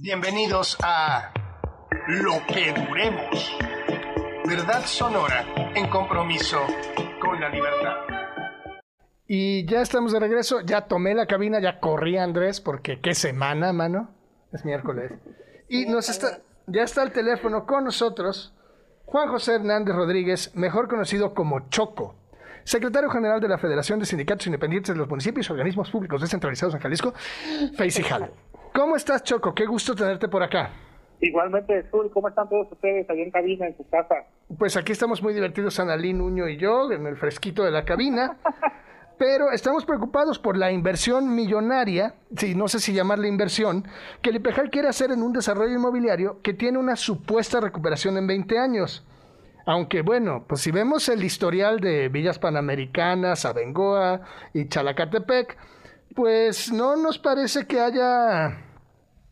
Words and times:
Bienvenidos 0.00 0.78
a 0.80 1.32
Lo 2.06 2.34
que 2.46 2.72
Duremos. 2.72 3.58
Verdad 4.46 4.84
sonora 4.84 5.44
en 5.74 5.88
compromiso 5.88 6.58
con 7.20 7.40
la 7.40 7.48
libertad. 7.48 7.96
Y 9.26 9.66
ya 9.66 9.80
estamos 9.82 10.12
de 10.12 10.20
regreso. 10.20 10.60
Ya 10.60 10.82
tomé 10.82 11.16
la 11.16 11.26
cabina, 11.26 11.58
ya 11.60 11.80
corrí 11.80 12.16
Andrés, 12.16 12.60
porque 12.60 13.00
qué 13.00 13.12
semana, 13.12 13.72
mano. 13.72 14.14
Es 14.52 14.64
miércoles. 14.64 15.12
Y 15.70 15.84
nos 15.84 16.08
está, 16.08 16.38
ya 16.66 16.82
está 16.82 17.02
el 17.02 17.12
teléfono 17.12 17.66
con 17.66 17.84
nosotros 17.84 18.54
Juan 19.04 19.28
José 19.28 19.56
Hernández 19.56 19.94
Rodríguez, 19.94 20.54
mejor 20.54 20.88
conocido 20.88 21.34
como 21.34 21.68
Choco, 21.68 22.14
secretario 22.64 23.10
general 23.10 23.38
de 23.40 23.48
la 23.48 23.58
Federación 23.58 23.98
de 23.98 24.06
Sindicatos 24.06 24.46
Independientes 24.46 24.94
de 24.94 24.98
los 24.98 25.08
Municipios 25.08 25.46
y 25.46 25.52
Organismos 25.52 25.90
Públicos 25.90 26.22
Descentralizados 26.22 26.74
en 26.74 26.80
Jalisco, 26.80 27.12
FEICIJAL. 27.76 28.32
¿Cómo 28.72 28.96
estás, 28.96 29.22
Choco? 29.22 29.54
Qué 29.54 29.66
gusto 29.66 29.94
tenerte 29.94 30.28
por 30.28 30.42
acá. 30.42 30.70
Igualmente, 31.20 31.84
Zul, 31.90 32.10
¿cómo 32.12 32.28
están 32.28 32.48
todos 32.48 32.70
ustedes 32.70 33.08
allá 33.10 33.22
en 33.22 33.30
cabina, 33.30 33.66
en 33.66 33.76
su 33.76 33.88
casa? 33.88 34.14
Pues 34.56 34.76
aquí 34.76 34.92
estamos 34.92 35.22
muy 35.22 35.34
divertidos, 35.34 35.80
Analí, 35.80 36.12
Nuño 36.12 36.48
y 36.48 36.56
yo, 36.56 36.90
en 36.92 37.06
el 37.06 37.16
fresquito 37.16 37.64
de 37.64 37.72
la 37.72 37.84
cabina. 37.84 38.36
Pero 39.18 39.50
estamos 39.50 39.84
preocupados 39.84 40.38
por 40.38 40.56
la 40.56 40.70
inversión 40.70 41.34
millonaria, 41.34 42.14
sí, 42.36 42.54
no 42.54 42.68
sé 42.68 42.78
si 42.78 42.92
llamarle 42.92 43.26
inversión, 43.26 43.84
que 44.22 44.30
el 44.30 44.36
IPEJAL 44.36 44.70
quiere 44.70 44.86
hacer 44.86 45.10
en 45.10 45.24
un 45.24 45.32
desarrollo 45.32 45.74
inmobiliario 45.74 46.40
que 46.40 46.54
tiene 46.54 46.78
una 46.78 46.94
supuesta 46.94 47.60
recuperación 47.60 48.16
en 48.16 48.28
20 48.28 48.58
años. 48.58 49.04
Aunque 49.66 50.02
bueno, 50.02 50.44
pues 50.48 50.60
si 50.60 50.70
vemos 50.70 51.08
el 51.08 51.24
historial 51.24 51.80
de 51.80 52.08
Villas 52.08 52.38
Panamericanas, 52.38 53.44
Abengoa 53.44 54.20
y 54.54 54.68
Chalacatepec, 54.68 55.58
pues 56.18 56.72
no 56.72 56.96
nos 56.96 57.16
parece 57.16 57.64
que 57.68 57.78
haya, 57.78 58.50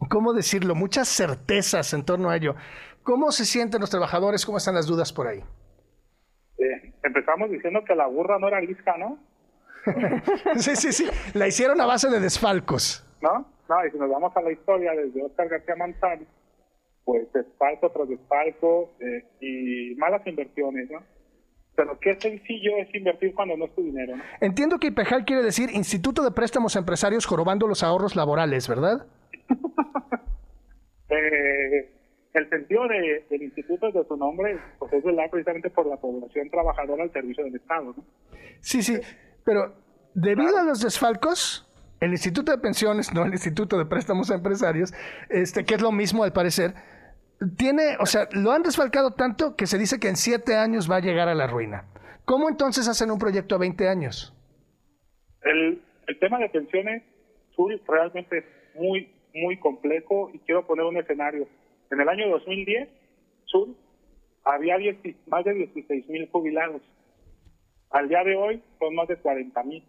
¿cómo 0.09 0.33
decirlo?, 0.33 0.77
muchas 0.77 1.09
certezas 1.09 1.93
en 1.93 2.05
torno 2.05 2.31
a 2.31 2.37
ello. 2.37 2.55
¿Cómo 3.03 3.33
se 3.33 3.45
sienten 3.45 3.81
los 3.81 3.91
trabajadores? 3.91 4.47
¿Cómo 4.47 4.59
están 4.59 4.77
las 4.77 4.87
dudas 4.87 5.13
por 5.13 5.27
ahí? 5.27 5.41
Eh, 6.59 6.95
empezamos 7.03 7.51
diciendo 7.51 7.81
que 7.85 7.97
la 7.97 8.07
burra 8.07 8.39
no 8.39 8.47
era 8.47 8.61
lisca, 8.61 8.97
¿no? 8.99 9.19
sí, 10.55 10.77
sí, 10.77 10.93
sí. 10.93 11.11
La 11.35 11.49
hicieron 11.49 11.81
a 11.81 11.87
base 11.87 12.09
de 12.09 12.21
desfalcos. 12.21 13.05
¿No? 13.21 13.51
No, 13.69 13.85
y 13.85 13.91
si 13.91 13.99
nos 13.99 14.09
vamos 14.09 14.31
a 14.37 14.41
la 14.43 14.53
historia 14.53 14.93
desde 14.93 15.25
Oscar 15.25 15.49
García 15.49 15.75
Manzano, 15.75 16.25
pues 17.05 17.27
desfalco 17.33 17.91
tras 17.91 18.09
desfalco 18.09 18.93
eh, 19.01 19.25
y 19.41 19.97
malas 19.97 20.25
inversiones, 20.25 20.89
¿no? 20.89 21.01
Pero 21.77 21.99
qué 22.01 22.19
sencillo 22.19 22.79
es 22.79 22.93
invertir 22.95 23.35
cuando 23.35 23.57
no 23.57 23.67
es 23.67 23.75
tu 23.75 23.83
dinero, 23.83 24.17
¿no? 24.17 24.23
Entiendo 24.41 24.79
que 24.79 24.89
IPEJAL 24.89 25.25
quiere 25.25 25.43
decir 25.43 25.71
Instituto 25.71 26.25
de 26.25 26.31
Préstamos 26.31 26.75
a 26.75 26.79
Empresarios 26.79 27.27
jorobando 27.27 27.67
los 27.67 27.83
ahorros 27.83 28.17
laborales, 28.17 28.67
¿verdad? 28.67 29.07
eh, 31.11 31.93
el 32.33 32.49
sentido 32.51 32.89
de, 32.89 33.27
del 33.31 33.43
instituto 33.43 33.91
de 33.91 34.05
su 34.07 34.17
nombre 34.17 34.59
pues 34.79 34.93
es 34.93 35.05
velar 35.05 35.31
precisamente 35.31 35.71
por 35.71 35.87
la 35.87 35.97
población 35.97 36.51
trabajadora 36.51 37.05
al 37.05 37.13
servicio 37.13 37.45
del 37.45 37.57
Estado, 37.57 37.95
¿no? 37.97 38.05
Sí, 38.61 38.83
sí, 38.83 38.99
pero 39.45 39.75
debido 40.15 40.57
a 40.59 40.63
los 40.63 40.81
desfalcos, 40.81 41.67
el 42.01 42.13
Instituto 42.13 42.53
de 42.53 42.59
Pensiones, 42.59 43.13
no 43.15 43.25
el 43.25 43.33
Instituto 43.33 43.79
de 43.79 43.87
Préstamos 43.87 44.31
a 44.31 44.35
Empresarios, 44.35 44.93
este, 45.31 45.65
que 45.65 45.75
es 45.75 45.81
lo 45.81 45.93
mismo 45.93 46.25
al 46.25 46.33
parecer, 46.33 46.75
tiene, 47.57 47.97
o 48.01 48.07
sea, 48.07 48.29
lo 48.33 48.53
han 48.53 48.63
desfalcado 48.63 49.13
tanto 49.13 49.57
que 49.57 49.67
se 49.67 49.79
dice 49.79 50.01
que 50.01 50.09
en 50.09 50.17
siete 50.17 50.57
años 50.57 50.91
va 50.91 50.97
a 50.97 51.01
llegar 51.01 51.29
a 51.29 51.35
la 51.35 51.47
ruina. 51.47 51.85
¿Cómo 52.25 52.49
entonces 52.49 52.89
hacen 52.89 53.11
un 53.11 53.19
proyecto 53.19 53.55
a 53.55 53.59
20 53.59 53.89
años? 53.89 54.35
El, 55.43 55.81
el 56.07 56.19
tema 56.19 56.39
de 56.39 56.49
pensiones, 56.49 57.03
Sur, 57.55 57.73
realmente 57.87 58.39
es 58.39 58.45
muy, 58.75 59.13
muy 59.35 59.59
complejo 59.59 60.31
y 60.33 60.39
quiero 60.41 60.67
poner 60.67 60.85
un 60.85 60.97
escenario. 60.97 61.47
En 61.91 62.01
el 62.01 62.09
año 62.09 62.29
2010, 62.31 62.89
Sur, 63.45 63.69
había 64.45 64.77
10, 64.77 64.97
más 65.27 65.45
de 65.45 65.55
16 65.55 66.09
mil 66.09 66.29
jubilados. 66.31 66.83
Al 67.91 68.09
día 68.09 68.25
de 68.25 68.35
hoy 68.35 68.63
son 68.79 68.95
más 68.95 69.09
de 69.09 69.17
40 69.17 69.63
mil. 69.63 69.85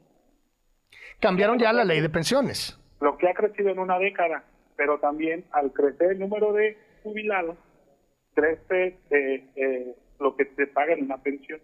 Cambiaron 1.20 1.58
ya 1.58 1.74
la 1.74 1.84
ley 1.84 2.02
de 2.02 2.10
pensiones. 2.10 2.80
Lo 3.02 3.18
que 3.18 3.28
ha 3.28 3.34
crecido 3.34 3.70
en 3.70 3.80
una 3.80 3.98
década, 4.00 4.44
pero 4.76 5.00
también 5.00 5.46
al 5.52 5.72
crecer 5.74 6.12
el 6.12 6.20
número 6.20 6.54
de 6.54 6.78
jubilados, 7.04 7.58
crece 8.34 9.00
eh, 9.10 9.46
eh, 9.56 9.96
lo 10.20 10.36
que 10.36 10.46
se 10.56 10.68
paga 10.68 10.94
en 10.94 11.06
una 11.06 11.22
pensión. 11.22 11.60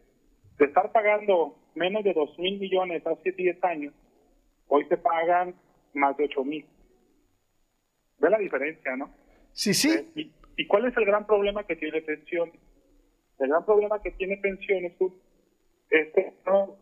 De 0.57 0.65
estar 0.65 0.91
pagando 0.91 1.55
menos 1.75 2.03
de 2.03 2.13
2 2.13 2.39
mil 2.39 2.59
millones 2.59 3.05
hace 3.05 3.31
10 3.31 3.63
años, 3.63 3.93
hoy 4.67 4.85
se 4.85 4.97
pagan 4.97 5.55
más 5.93 6.15
de 6.17 6.25
8 6.25 6.43
mil. 6.43 6.65
¿Ve 8.19 8.29
la 8.29 8.37
diferencia, 8.37 8.95
no? 8.95 9.09
Sí, 9.51 9.73
sí. 9.73 9.89
Eh, 9.91 10.05
y, 10.15 10.31
¿Y 10.55 10.67
cuál 10.67 10.85
es 10.85 10.95
el 10.97 11.05
gran 11.05 11.25
problema 11.25 11.65
que 11.65 11.75
tiene 11.75 12.01
pensiones? 12.01 12.55
El 13.39 13.49
gran 13.49 13.65
problema 13.65 14.01
que 14.01 14.11
tiene 14.11 14.37
pensiones 14.37 14.93
es 15.89 16.13
que 16.13 16.33
no, 16.45 16.77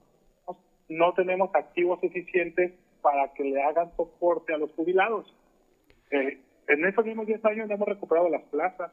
no 0.90 1.14
tenemos 1.14 1.50
activos 1.54 2.00
suficientes 2.02 2.74
para 3.02 3.34
que 3.34 3.44
le 3.44 3.62
hagan 3.64 3.96
soporte 3.96 4.54
a 4.54 4.58
los 4.58 4.72
jubilados. 4.74 5.34
Eh, 6.12 6.40
en 6.68 6.86
esos 6.86 7.06
mismos 7.06 7.28
10 7.28 7.44
años 7.46 7.68
no 7.68 7.76
hemos 7.76 7.88
recuperado 7.88 8.30
las 8.30 8.44
plazas. 8.44 8.92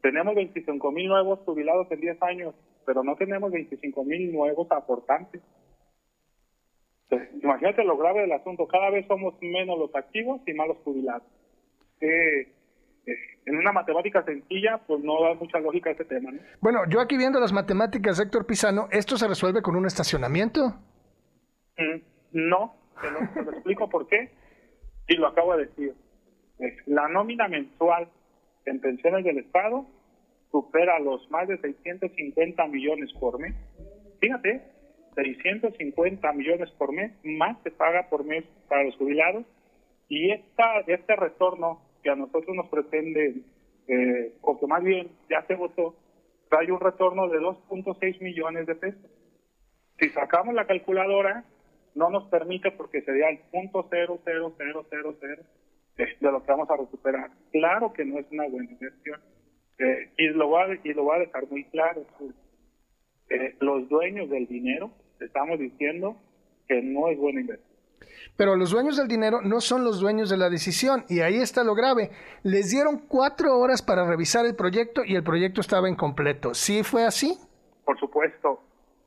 Tenemos 0.00 0.34
25 0.34 0.92
mil 0.92 1.08
nuevos 1.08 1.40
jubilados 1.40 1.90
en 1.90 2.00
10 2.00 2.22
años, 2.22 2.54
pero 2.86 3.02
no 3.02 3.16
tenemos 3.16 3.50
25 3.50 4.04
mil 4.04 4.32
nuevos 4.32 4.70
aportantes. 4.70 5.42
Entonces, 7.10 7.42
imagínate 7.42 7.84
lo 7.84 7.96
grave 7.96 8.20
del 8.22 8.32
asunto. 8.32 8.66
Cada 8.68 8.90
vez 8.90 9.06
somos 9.06 9.34
menos 9.40 9.78
los 9.78 9.94
activos 9.94 10.40
y 10.46 10.52
más 10.52 10.68
los 10.68 10.76
jubilados. 10.78 11.22
Eh, 12.00 12.52
eh, 13.06 13.16
en 13.46 13.56
una 13.56 13.72
matemática 13.72 14.22
sencilla, 14.24 14.78
pues 14.86 15.02
no 15.02 15.22
da 15.22 15.34
mucha 15.34 15.58
lógica 15.58 15.90
ese 15.90 16.04
tema. 16.04 16.30
¿no? 16.30 16.38
Bueno, 16.60 16.80
yo 16.88 17.00
aquí 17.00 17.16
viendo 17.16 17.40
las 17.40 17.52
matemáticas 17.52 18.20
Héctor 18.20 18.46
Pisano, 18.46 18.88
¿esto 18.92 19.16
se 19.16 19.26
resuelve 19.26 19.62
con 19.62 19.74
un 19.74 19.86
estacionamiento? 19.86 20.74
Mm, 21.78 22.02
no, 22.32 22.74
te 23.00 23.10
lo, 23.10 23.18
te 23.32 23.42
lo 23.42 23.50
explico 23.52 23.88
por 23.88 24.06
qué. 24.06 24.30
Y 25.08 25.16
lo 25.16 25.28
acabo 25.28 25.56
de 25.56 25.66
decir. 25.66 25.94
La 26.86 27.08
nómina 27.08 27.48
mensual 27.48 28.08
en 28.64 28.80
pensiones 28.80 29.24
del 29.24 29.38
Estado 29.38 29.86
supera 30.50 30.98
los 30.98 31.30
más 31.30 31.46
de 31.48 31.58
650 31.58 32.66
millones 32.66 33.12
por 33.14 33.38
mes. 33.38 33.54
Fíjate, 34.20 34.62
650 35.14 36.32
millones 36.32 36.70
por 36.72 36.92
mes, 36.92 37.12
más 37.24 37.56
se 37.62 37.70
paga 37.70 38.08
por 38.08 38.24
mes 38.24 38.44
para 38.68 38.84
los 38.84 38.96
jubilados. 38.96 39.44
Y 40.08 40.30
esta, 40.30 40.80
este 40.86 41.16
retorno 41.16 41.82
que 42.02 42.10
a 42.10 42.16
nosotros 42.16 42.56
nos 42.56 42.68
pretende, 42.68 43.42
eh, 43.88 44.32
o 44.40 44.58
que 44.58 44.66
más 44.66 44.82
bien 44.82 45.08
ya 45.28 45.42
se 45.46 45.54
votó, 45.54 45.94
trae 46.48 46.72
un 46.72 46.80
retorno 46.80 47.28
de 47.28 47.38
2.6 47.38 48.20
millones 48.20 48.66
de 48.66 48.74
pesos. 48.74 49.10
Si 49.98 50.08
sacamos 50.10 50.54
la 50.54 50.66
calculadora, 50.66 51.44
no 51.94 52.10
nos 52.10 52.24
permite 52.28 52.70
porque 52.70 53.02
sería 53.02 53.28
el 53.28 53.40
0.00000 53.52 55.44
de, 55.98 56.30
lo 56.30 56.42
que 56.42 56.52
vamos 56.52 56.70
a 56.70 56.76
recuperar. 56.76 57.30
Claro 57.52 57.92
que 57.92 58.04
no 58.04 58.18
es 58.18 58.26
una 58.30 58.48
buena 58.48 58.70
inversión. 58.70 59.20
Eh, 59.78 60.12
y, 60.16 60.28
lo 60.28 60.50
va, 60.50 60.66
y 60.82 60.92
lo 60.94 61.04
va 61.04 61.16
a 61.16 61.20
dejar 61.20 61.46
muy 61.50 61.64
claro. 61.64 62.06
Eh, 63.30 63.56
los 63.60 63.88
dueños 63.88 64.30
del 64.30 64.46
dinero 64.46 64.90
estamos 65.20 65.58
diciendo 65.58 66.16
que 66.66 66.80
no 66.82 67.08
es 67.08 67.18
buena 67.18 67.40
inversión. 67.40 67.68
Pero 68.36 68.56
los 68.56 68.70
dueños 68.70 68.96
del 68.96 69.08
dinero 69.08 69.42
no 69.42 69.60
son 69.60 69.84
los 69.84 70.00
dueños 70.00 70.30
de 70.30 70.36
la 70.36 70.48
decisión 70.48 71.04
y 71.08 71.20
ahí 71.20 71.36
está 71.36 71.64
lo 71.64 71.74
grave. 71.74 72.10
Les 72.44 72.70
dieron 72.70 72.98
cuatro 73.08 73.58
horas 73.58 73.82
para 73.82 74.06
revisar 74.06 74.46
el 74.46 74.54
proyecto 74.54 75.02
y 75.04 75.16
el 75.16 75.24
proyecto 75.24 75.60
estaba 75.60 75.88
incompleto. 75.88 76.54
¿Sí 76.54 76.84
fue 76.84 77.04
así? 77.04 77.36
Por 77.84 77.98
supuesto. 77.98 78.62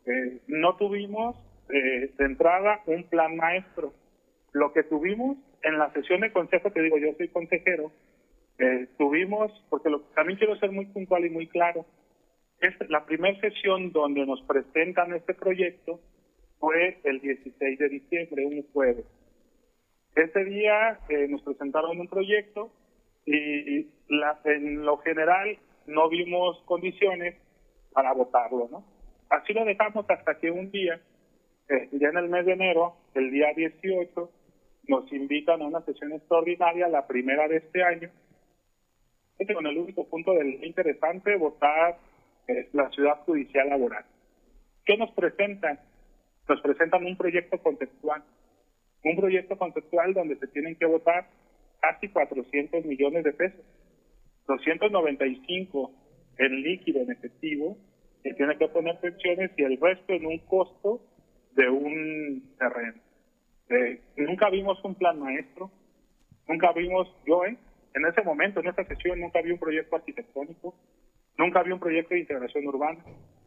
Eh, 0.05 0.41
no 0.47 0.75
tuvimos 0.75 1.37
eh, 1.69 2.11
de 2.17 2.25
entrada 2.25 2.81
un 2.87 3.03
plan 3.05 3.37
maestro. 3.37 3.93
Lo 4.51 4.73
que 4.73 4.83
tuvimos 4.83 5.37
en 5.63 5.77
la 5.77 5.91
sesión 5.93 6.21
de 6.21 6.31
consejo, 6.31 6.71
te 6.71 6.81
digo, 6.81 6.97
yo 6.97 7.13
soy 7.17 7.27
consejero, 7.29 7.91
eh, 8.57 8.87
tuvimos, 8.97 9.51
porque 9.69 9.89
lo, 9.89 10.01
también 10.15 10.37
quiero 10.37 10.55
ser 10.57 10.71
muy 10.71 10.85
puntual 10.85 11.25
y 11.25 11.29
muy 11.29 11.47
claro, 11.47 11.85
es 12.59 12.73
la 12.89 13.05
primera 13.05 13.39
sesión 13.39 13.91
donde 13.91 14.25
nos 14.25 14.41
presentan 14.43 15.13
este 15.13 15.33
proyecto 15.33 15.99
fue 16.59 16.99
el 17.03 17.19
16 17.19 17.79
de 17.79 17.89
diciembre, 17.89 18.45
un 18.45 18.63
jueves. 18.71 19.05
Ese 20.15 20.43
día 20.43 20.99
eh, 21.09 21.27
nos 21.27 21.41
presentaron 21.41 21.99
un 21.99 22.07
proyecto 22.07 22.71
y 23.25 23.87
la, 24.09 24.39
en 24.45 24.85
lo 24.85 24.97
general 24.97 25.57
no 25.87 26.09
vimos 26.09 26.61
condiciones 26.65 27.35
para 27.93 28.13
votarlo, 28.13 28.67
¿no? 28.71 28.83
Así 29.29 29.53
lo 29.53 29.65
dejamos 29.65 30.05
hasta 30.09 30.37
que 30.37 30.51
un 30.51 30.69
día, 30.71 30.99
eh, 31.69 31.89
ya 31.93 32.09
en 32.09 32.17
el 32.17 32.29
mes 32.29 32.45
de 32.45 32.53
enero, 32.53 32.95
el 33.15 33.31
día 33.31 33.53
18, 33.55 34.29
nos 34.87 35.11
invitan 35.11 35.61
a 35.61 35.67
una 35.67 35.81
sesión 35.81 36.13
extraordinaria, 36.13 36.87
la 36.87 37.07
primera 37.07 37.47
de 37.47 37.57
este 37.57 37.83
año, 37.83 38.09
con 39.53 39.65
el 39.65 39.77
único 39.77 40.07
punto 40.07 40.33
del 40.33 40.63
interesante, 40.63 41.35
votar 41.35 41.97
eh, 42.47 42.69
la 42.73 42.89
ciudad 42.91 43.21
judicial 43.25 43.69
laboral. 43.69 44.05
¿Qué 44.85 44.97
nos 44.97 45.11
presentan? 45.11 45.79
Nos 46.47 46.61
presentan 46.61 47.05
un 47.05 47.17
proyecto 47.17 47.57
conceptual, 47.59 48.23
un 49.03 49.15
proyecto 49.15 49.57
conceptual 49.57 50.13
donde 50.13 50.35
se 50.37 50.47
tienen 50.47 50.75
que 50.75 50.85
votar 50.85 51.27
casi 51.79 52.09
400 52.09 52.85
millones 52.85 53.23
de 53.23 53.33
pesos. 53.33 53.65
295 54.47 55.91
en 56.37 56.61
líquido, 56.61 57.01
en 57.01 57.11
efectivo, 57.11 57.77
que 58.23 58.33
tiene 58.33 58.57
que 58.57 58.67
poner 58.67 58.99
pensiones 58.99 59.51
y 59.57 59.63
el 59.63 59.79
resto 59.79 60.13
en 60.13 60.25
un 60.25 60.37
costo 60.39 61.01
de 61.55 61.69
un 61.69 62.55
terreno. 62.57 63.01
Eh, 63.71 64.01
nunca 64.17 64.49
vimos 64.49 64.83
un 64.83 64.95
plan 64.95 65.17
maestro, 65.17 65.71
nunca 66.47 66.73
vimos, 66.73 67.07
yo 67.25 67.45
eh, 67.45 67.57
en 67.93 68.05
ese 68.05 68.21
momento, 68.21 68.59
en 68.59 68.67
esta 68.67 68.83
sesión, 68.83 69.19
nunca 69.19 69.41
vi 69.41 69.51
un 69.51 69.59
proyecto 69.59 69.95
arquitectónico, 69.95 70.75
nunca 71.37 71.63
vi 71.63 71.71
un 71.71 71.79
proyecto 71.79 72.13
de 72.13 72.19
integración 72.19 72.67
urbana, 72.67 72.99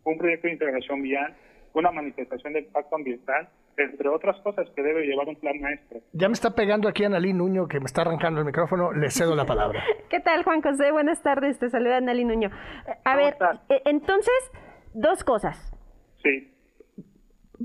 un 0.04 0.16
proyecto 0.16 0.46
de 0.46 0.54
integración 0.54 1.02
vial, 1.02 1.36
una 1.74 1.90
manifestación 1.90 2.54
de 2.54 2.60
impacto 2.60 2.96
ambiental, 2.96 3.48
entre 3.76 4.08
otras 4.08 4.40
cosas 4.40 4.66
que 4.74 4.82
debe 4.82 5.04
llevar 5.04 5.28
un 5.28 5.36
plan 5.36 5.60
maestro. 5.60 6.00
Ya 6.12 6.28
me 6.28 6.34
está 6.34 6.54
pegando 6.54 6.88
aquí 6.88 7.04
Analí 7.04 7.34
Nuño, 7.34 7.66
que 7.68 7.80
me 7.80 7.86
está 7.86 8.02
arrancando 8.02 8.40
el 8.40 8.46
micrófono, 8.46 8.92
le 8.92 9.10
cedo 9.10 9.34
la 9.34 9.44
palabra. 9.44 9.82
¿Qué 10.08 10.20
tal, 10.20 10.42
Juan 10.44 10.62
José? 10.62 10.90
Buenas 10.90 11.22
tardes, 11.22 11.58
te 11.58 11.68
saluda 11.68 11.98
Analí 11.98 12.24
Nuño. 12.24 12.50
A 13.04 13.16
ver, 13.16 13.36
eh, 13.68 13.82
entonces, 13.84 14.52
dos 14.94 15.22
cosas. 15.22 15.70
Sí. 16.22 16.53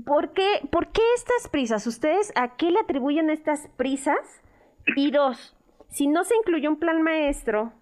¿Por 0.04 0.32
qué, 0.32 0.60
¿Por 0.70 0.92
qué 0.92 1.02
estas 1.16 1.48
prisas? 1.48 1.86
¿Ustedes 1.86 2.32
a 2.36 2.56
qué 2.56 2.70
le 2.70 2.78
atribuyen 2.78 3.28
estas 3.28 3.68
prisas? 3.76 4.42
Y 4.96 5.10
dos, 5.10 5.56
si 5.88 6.06
no 6.06 6.24
se 6.24 6.36
incluye 6.36 6.68
un 6.68 6.78
plan 6.78 7.02
maestro, 7.02 7.72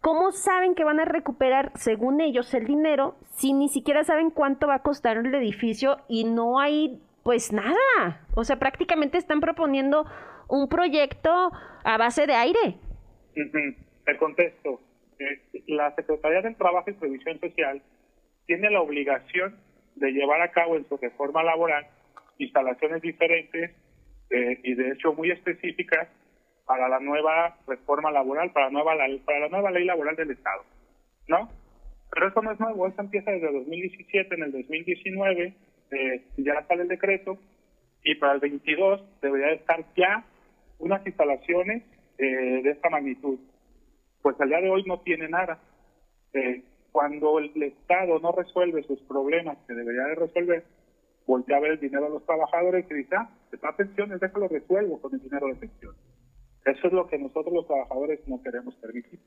¿cómo 0.00 0.32
saben 0.32 0.74
que 0.74 0.84
van 0.84 1.00
a 1.00 1.04
recuperar, 1.04 1.72
según 1.74 2.20
ellos, 2.20 2.52
el 2.54 2.66
dinero 2.66 3.16
si 3.36 3.52
ni 3.52 3.68
siquiera 3.68 4.04
saben 4.04 4.30
cuánto 4.30 4.66
va 4.66 4.76
a 4.76 4.82
costar 4.82 5.18
el 5.18 5.34
edificio 5.34 5.98
y 6.08 6.24
no 6.24 6.58
hay, 6.58 7.00
pues 7.22 7.52
nada? 7.52 8.26
O 8.34 8.44
sea, 8.44 8.58
prácticamente 8.58 9.18
están 9.18 9.40
proponiendo 9.40 10.06
un 10.48 10.68
proyecto 10.68 11.52
a 11.84 11.96
base 11.98 12.26
de 12.26 12.34
aire. 12.34 12.78
El 13.34 14.16
contexto. 14.18 14.80
Eh, 15.18 15.62
la 15.68 15.94
Secretaría 15.94 16.40
del 16.42 16.56
Trabajo 16.56 16.90
y 16.90 16.94
Previsión 16.94 17.38
Social 17.38 17.82
tiene 18.46 18.70
la 18.70 18.80
obligación 18.80 19.56
de 19.96 20.10
llevar 20.12 20.40
a 20.42 20.50
cabo 20.50 20.76
en 20.76 20.88
su 20.88 20.96
reforma 20.96 21.42
laboral 21.42 21.86
instalaciones 22.38 23.02
diferentes 23.02 23.70
eh, 24.30 24.60
y 24.62 24.74
de 24.74 24.92
hecho 24.92 25.12
muy 25.12 25.30
específicas 25.30 26.08
para 26.66 26.88
la 26.88 27.00
nueva 27.00 27.56
reforma 27.66 28.10
laboral, 28.10 28.52
para 28.52 28.70
nueva, 28.70 28.94
para 29.24 29.40
la 29.40 29.48
nueva 29.48 29.70
ley 29.70 29.84
laboral 29.84 30.16
del 30.16 30.30
Estado, 30.30 30.64
¿no? 31.28 31.48
Pero 32.10 32.28
eso 32.28 32.42
no 32.42 32.52
es 32.52 32.60
nuevo, 32.60 32.86
eso 32.86 33.00
empieza 33.00 33.30
desde 33.30 33.52
2017, 33.52 34.34
en 34.34 34.42
el 34.42 34.52
2019 34.52 35.54
eh, 35.92 36.24
ya 36.38 36.66
sale 36.66 36.82
el 36.82 36.88
decreto 36.88 37.38
y 38.04 38.14
para 38.16 38.34
el 38.34 38.40
22 38.40 39.20
debería 39.20 39.52
estar 39.52 39.84
ya 39.96 40.24
unas 40.78 41.06
instalaciones 41.06 41.82
eh, 42.18 42.62
de 42.62 42.70
esta 42.70 42.90
magnitud. 42.90 43.38
Pues 44.20 44.40
al 44.40 44.48
día 44.48 44.60
de 44.60 44.70
hoy 44.70 44.84
no 44.84 45.00
tiene 45.00 45.28
nada. 45.28 45.58
Eh, 46.32 46.62
cuando 46.92 47.38
el 47.38 47.62
Estado 47.62 48.18
no 48.20 48.32
resuelve 48.32 48.82
sus 48.84 49.00
problemas 49.02 49.56
que 49.66 49.74
debería 49.74 50.04
de 50.04 50.14
resolver, 50.14 50.64
voltea 51.26 51.56
a 51.56 51.60
ver 51.60 51.72
el 51.72 51.80
dinero 51.80 52.04
de 52.04 52.10
los 52.10 52.26
trabajadores 52.26 52.86
y 52.90 52.94
dice, 52.94 53.16
ah, 53.16 53.30
está 53.50 53.74
pensiones, 53.74 54.20
déjalo 54.20 54.48
resuelvo 54.48 55.00
con 55.00 55.14
el 55.14 55.20
dinero 55.20 55.46
de 55.46 55.54
pensiones. 55.54 55.98
Eso 56.64 56.86
es 56.86 56.92
lo 56.92 57.06
que 57.08 57.18
nosotros 57.18 57.52
los 57.52 57.66
trabajadores 57.66 58.20
no 58.28 58.40
queremos 58.42 58.74
permitir. 58.76 59.18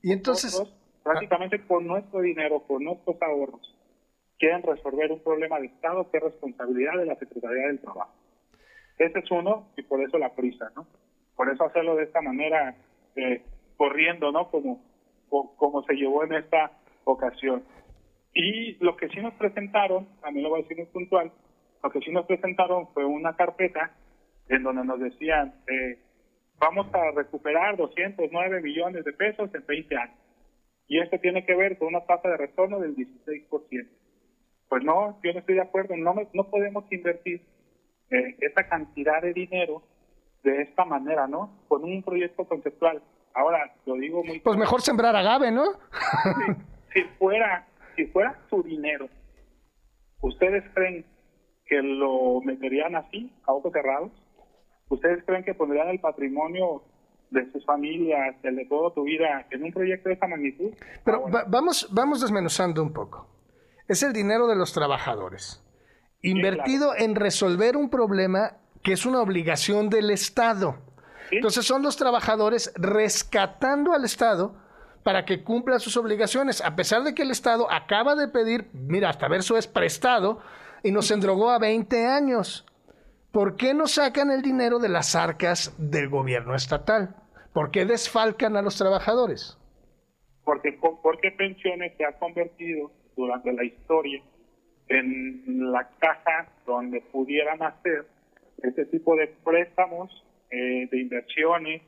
Y 0.00 0.12
entonces... 0.12 0.62
prácticamente 1.02 1.66
con 1.66 1.86
nuestro 1.86 2.20
dinero, 2.20 2.60
con 2.60 2.84
nuestros 2.84 3.20
ahorros, 3.20 3.76
quieren 4.38 4.62
resolver 4.62 5.10
un 5.10 5.20
problema 5.20 5.58
de 5.58 5.66
Estado 5.66 6.08
que 6.10 6.18
es 6.18 6.22
responsabilidad 6.22 6.96
de 6.98 7.06
la 7.06 7.16
Secretaría 7.16 7.66
del 7.66 7.80
Trabajo. 7.80 8.14
Ese 8.98 9.18
es 9.18 9.30
uno 9.30 9.68
y 9.76 9.82
por 9.82 10.00
eso 10.00 10.18
la 10.18 10.34
prisa, 10.34 10.70
¿no? 10.76 10.86
Por 11.34 11.50
eso 11.50 11.64
hacerlo 11.64 11.96
de 11.96 12.04
esta 12.04 12.20
manera, 12.20 12.76
eh, 13.16 13.42
corriendo, 13.76 14.30
¿no? 14.30 14.50
Como, 14.50 14.80
como 15.28 15.82
se 15.82 15.94
llevó 15.94 16.24
en 16.24 16.34
esta 16.34 16.70
ocasión. 17.04 17.64
Y 18.34 18.82
lo 18.84 18.96
que 18.96 19.08
sí 19.08 19.20
nos 19.20 19.34
presentaron, 19.34 20.08
a 20.22 20.30
mí 20.30 20.40
lo 20.40 20.50
voy 20.50 20.60
a 20.60 20.62
decir 20.62 20.78
muy 20.78 20.86
puntual, 20.86 21.32
lo 21.82 21.90
que 21.90 22.00
sí 22.00 22.10
nos 22.10 22.26
presentaron 22.26 22.88
fue 22.94 23.04
una 23.04 23.36
carpeta 23.36 23.94
en 24.48 24.62
donde 24.62 24.84
nos 24.84 25.00
decían, 25.00 25.54
eh, 25.68 25.98
vamos 26.58 26.86
a 26.94 27.10
recuperar 27.14 27.76
209 27.76 28.62
millones 28.62 29.04
de 29.04 29.12
pesos 29.12 29.50
en 29.54 29.64
20 29.66 29.96
años. 29.96 30.16
Y 30.88 31.00
esto 31.00 31.18
tiene 31.18 31.44
que 31.44 31.54
ver 31.54 31.78
con 31.78 31.88
una 31.88 32.04
tasa 32.04 32.28
de 32.28 32.36
retorno 32.36 32.78
del 32.78 32.94
16%. 32.96 33.88
Pues 34.68 34.84
no, 34.84 35.20
yo 35.22 35.32
no 35.32 35.38
estoy 35.40 35.56
de 35.56 35.62
acuerdo, 35.62 35.96
no, 35.96 36.14
no 36.32 36.50
podemos 36.50 36.84
invertir 36.90 37.42
eh, 38.10 38.36
esa 38.40 38.68
cantidad 38.68 39.20
de 39.22 39.32
dinero 39.32 39.82
de 40.42 40.62
esta 40.62 40.84
manera, 40.84 41.26
¿no? 41.26 41.64
Con 41.68 41.84
un 41.84 42.02
proyecto 42.02 42.44
conceptual. 42.44 43.02
Ahora, 43.34 43.74
lo 43.86 43.94
digo 43.94 44.22
muy... 44.24 44.40
Pues 44.40 44.58
mejor 44.58 44.82
sembrar 44.82 45.16
agave, 45.16 45.50
¿no? 45.50 45.64
Si, 46.94 47.02
fuera, 47.18 47.66
si 47.96 48.06
fuera 48.06 48.38
su 48.48 48.62
dinero, 48.62 49.08
¿ustedes 50.20 50.64
creen 50.74 51.04
que 51.66 51.82
lo 51.82 52.40
meterían 52.42 52.96
así, 52.96 53.32
a 53.46 53.52
ojos 53.52 53.72
cerrados? 53.72 54.12
¿Ustedes 54.88 55.24
creen 55.24 55.44
que 55.44 55.54
pondrían 55.54 55.88
el 55.88 56.00
patrimonio 56.00 56.82
de 57.30 57.50
sus 57.50 57.64
familias, 57.64 58.36
el 58.42 58.56
de 58.56 58.66
toda 58.66 58.92
tu 58.92 59.04
vida, 59.04 59.46
en 59.50 59.62
un 59.64 59.72
proyecto 59.72 60.08
de 60.08 60.14
esta 60.14 60.26
magnitud? 60.26 60.70
Pero 61.04 61.24
vamos, 61.48 61.88
vamos 61.90 62.20
desmenuzando 62.20 62.82
un 62.82 62.92
poco. 62.92 63.26
Es 63.88 64.02
el 64.02 64.12
dinero 64.12 64.46
de 64.46 64.56
los 64.56 64.72
trabajadores, 64.72 65.64
invertido 66.20 66.94
en 66.96 67.14
resolver 67.14 67.76
un 67.76 67.88
problema 67.90 68.58
que 68.82 68.92
es 68.92 69.06
una 69.06 69.20
obligación 69.20 69.88
del 69.88 70.10
Estado. 70.10 70.76
Entonces 71.30 71.64
son 71.64 71.82
los 71.82 71.96
trabajadores 71.96 72.72
rescatando 72.76 73.92
al 73.94 74.04
Estado 74.04 74.61
para 75.02 75.24
que 75.24 75.42
cumpla 75.42 75.78
sus 75.78 75.96
obligaciones, 75.96 76.60
a 76.60 76.76
pesar 76.76 77.02
de 77.02 77.14
que 77.14 77.22
el 77.22 77.30
Estado 77.30 77.70
acaba 77.70 78.14
de 78.14 78.28
pedir, 78.28 78.68
mira, 78.72 79.10
hasta 79.10 79.28
verso 79.28 79.56
es 79.56 79.66
prestado, 79.66 80.40
y 80.82 80.92
nos 80.92 81.10
endrogó 81.10 81.50
a 81.50 81.58
20 81.58 82.06
años. 82.06 82.66
¿por 83.32 83.56
qué 83.56 83.74
no 83.74 83.86
sacan 83.86 84.30
el 84.30 84.42
dinero 84.42 84.78
de 84.78 84.90
las 84.90 85.16
arcas 85.16 85.74
del 85.78 86.08
gobierno 86.08 86.54
estatal? 86.54 87.16
¿Por 87.52 87.70
qué 87.70 87.84
desfalcan 87.84 88.56
a 88.56 88.62
los 88.62 88.76
trabajadores? 88.76 89.58
Porque, 90.44 90.78
porque 91.02 91.32
pensiones 91.32 91.94
se 91.96 92.04
ha 92.04 92.18
convertido 92.18 92.90
durante 93.16 93.52
la 93.52 93.64
historia 93.64 94.22
en 94.88 95.72
la 95.72 95.88
caja 95.98 96.48
donde 96.66 97.00
pudieran 97.00 97.62
hacer 97.62 98.06
este 98.62 98.84
tipo 98.86 99.16
de 99.16 99.28
préstamos, 99.44 100.10
eh, 100.50 100.88
de 100.90 101.00
inversiones, 101.00 101.82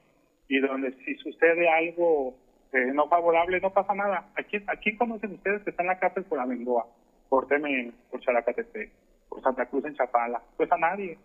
y 0.48 0.60
donde 0.60 0.92
si 1.04 1.14
sucede 1.16 1.68
algo 1.68 2.34
eh, 2.74 2.92
no 2.92 3.08
favorable, 3.08 3.60
no 3.60 3.72
pasa 3.72 3.94
nada. 3.94 4.26
Aquí, 4.36 4.62
aquí 4.66 4.96
conocen 4.96 5.34
ustedes 5.34 5.62
que 5.62 5.70
está 5.70 5.82
en 5.82 5.88
la 5.88 5.98
cárcel 5.98 6.24
por 6.24 6.38
Abengoa, 6.40 6.86
por 7.28 7.46
Temen, 7.46 7.94
por 8.10 8.20
Chalacatepec, 8.20 8.90
por 9.28 9.42
Santa 9.42 9.66
Cruz 9.66 9.84
en 9.84 9.94
Chapala. 9.94 10.42
Pues 10.56 10.70
a 10.70 10.76
nadie. 10.76 11.18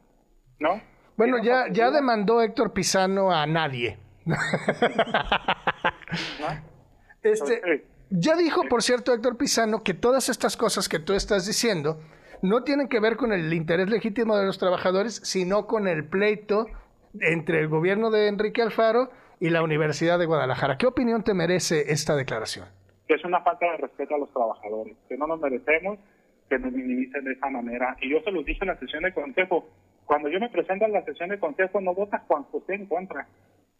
¿no? 0.60 0.82
Bueno, 1.18 1.38
ya, 1.42 1.68
ya 1.72 1.92
demandó 1.92 2.42
Héctor 2.42 2.74
Pisano 2.74 3.32
a 3.32 3.46
nadie. 3.46 3.98
este, 7.24 7.86
ya 8.10 8.36
dijo, 8.36 8.64
por 8.70 8.84
cierto, 8.84 9.14
Héctor 9.14 9.38
Pisano, 9.38 9.84
que 9.84 9.94
todas 9.94 10.30
estas 10.30 10.56
cosas 10.56 10.88
que 10.88 11.00
tú 11.00 11.14
estás 11.14 11.46
diciendo 11.46 12.00
no 12.42 12.64
tienen 12.64 12.88
que 12.88 13.00
ver 13.00 13.18
con 13.18 13.34
el 13.34 13.54
interés 13.54 13.90
legítimo 13.90 14.38
de 14.38 14.46
los 14.46 14.58
trabajadores, 14.60 15.16
sino 15.24 15.68
con 15.68 15.88
el 15.88 16.06
pleito 16.08 16.68
entre 17.20 17.60
el 17.60 17.68
gobierno 17.68 18.12
de 18.12 18.28
Enrique 18.28 18.62
Alfaro 18.62 19.10
y 19.40 19.50
la 19.50 19.64
Universidad 19.64 20.20
de 20.20 20.26
Guadalajara. 20.26 20.78
¿Qué 20.78 20.88
opinión 20.88 21.24
te 21.24 21.34
merece 21.34 21.92
esta 21.92 22.16
declaración? 22.16 22.68
Que 23.08 23.16
es 23.16 23.24
una 23.24 23.42
falta 23.42 23.66
de 23.72 23.78
respeto 23.78 24.16
a 24.16 24.18
los 24.20 24.32
trabajadores, 24.32 24.96
que 25.08 25.18
no 25.18 25.28
nos 25.28 25.40
merecemos 25.40 26.00
que 26.50 26.60
nos 26.60 26.74
minimicen 26.74 27.24
de 27.24 27.34
esa 27.34 27.50
manera. 27.50 27.96
Y 28.02 28.10
yo 28.10 28.20
se 28.22 28.32
los 28.32 28.44
dije 28.44 28.60
en 28.62 28.70
la 28.70 28.80
sesión 28.80 29.04
de 29.04 29.14
consejo, 29.14 29.70
cuando 30.06 30.30
yo 30.30 30.40
me 30.40 30.50
presento 30.50 30.86
en 30.86 30.92
la 30.92 31.06
sesión 31.06 31.30
de 31.30 31.40
consejo, 31.40 31.80
no 31.80 31.94
vota 31.94 32.24
Juan 32.28 32.44
José 32.44 32.74
en 32.74 32.88
contra. 32.88 33.28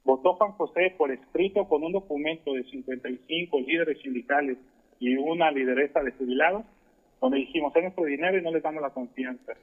Votó 0.06 0.36
Juan 0.36 0.52
José 0.54 0.94
por 0.98 1.12
escrito 1.12 1.68
con 1.68 1.84
un 1.84 1.92
documento 1.92 2.54
de 2.54 2.64
55 2.64 3.60
líderes 3.62 4.00
sindicales 4.02 4.58
y 5.00 5.18
una 5.18 5.52
lideresa 5.52 6.02
de 6.02 6.12
jubilados, 6.12 6.64
donde 7.20 7.38
dijimos, 7.38 7.76
es 7.76 7.82
nuestro 7.82 8.06
dinero 8.06 8.38
y 8.38 8.42
no 8.42 8.52
les 8.52 8.64
damos 8.64 8.82
la 8.82 8.92
confianza. 8.92 9.54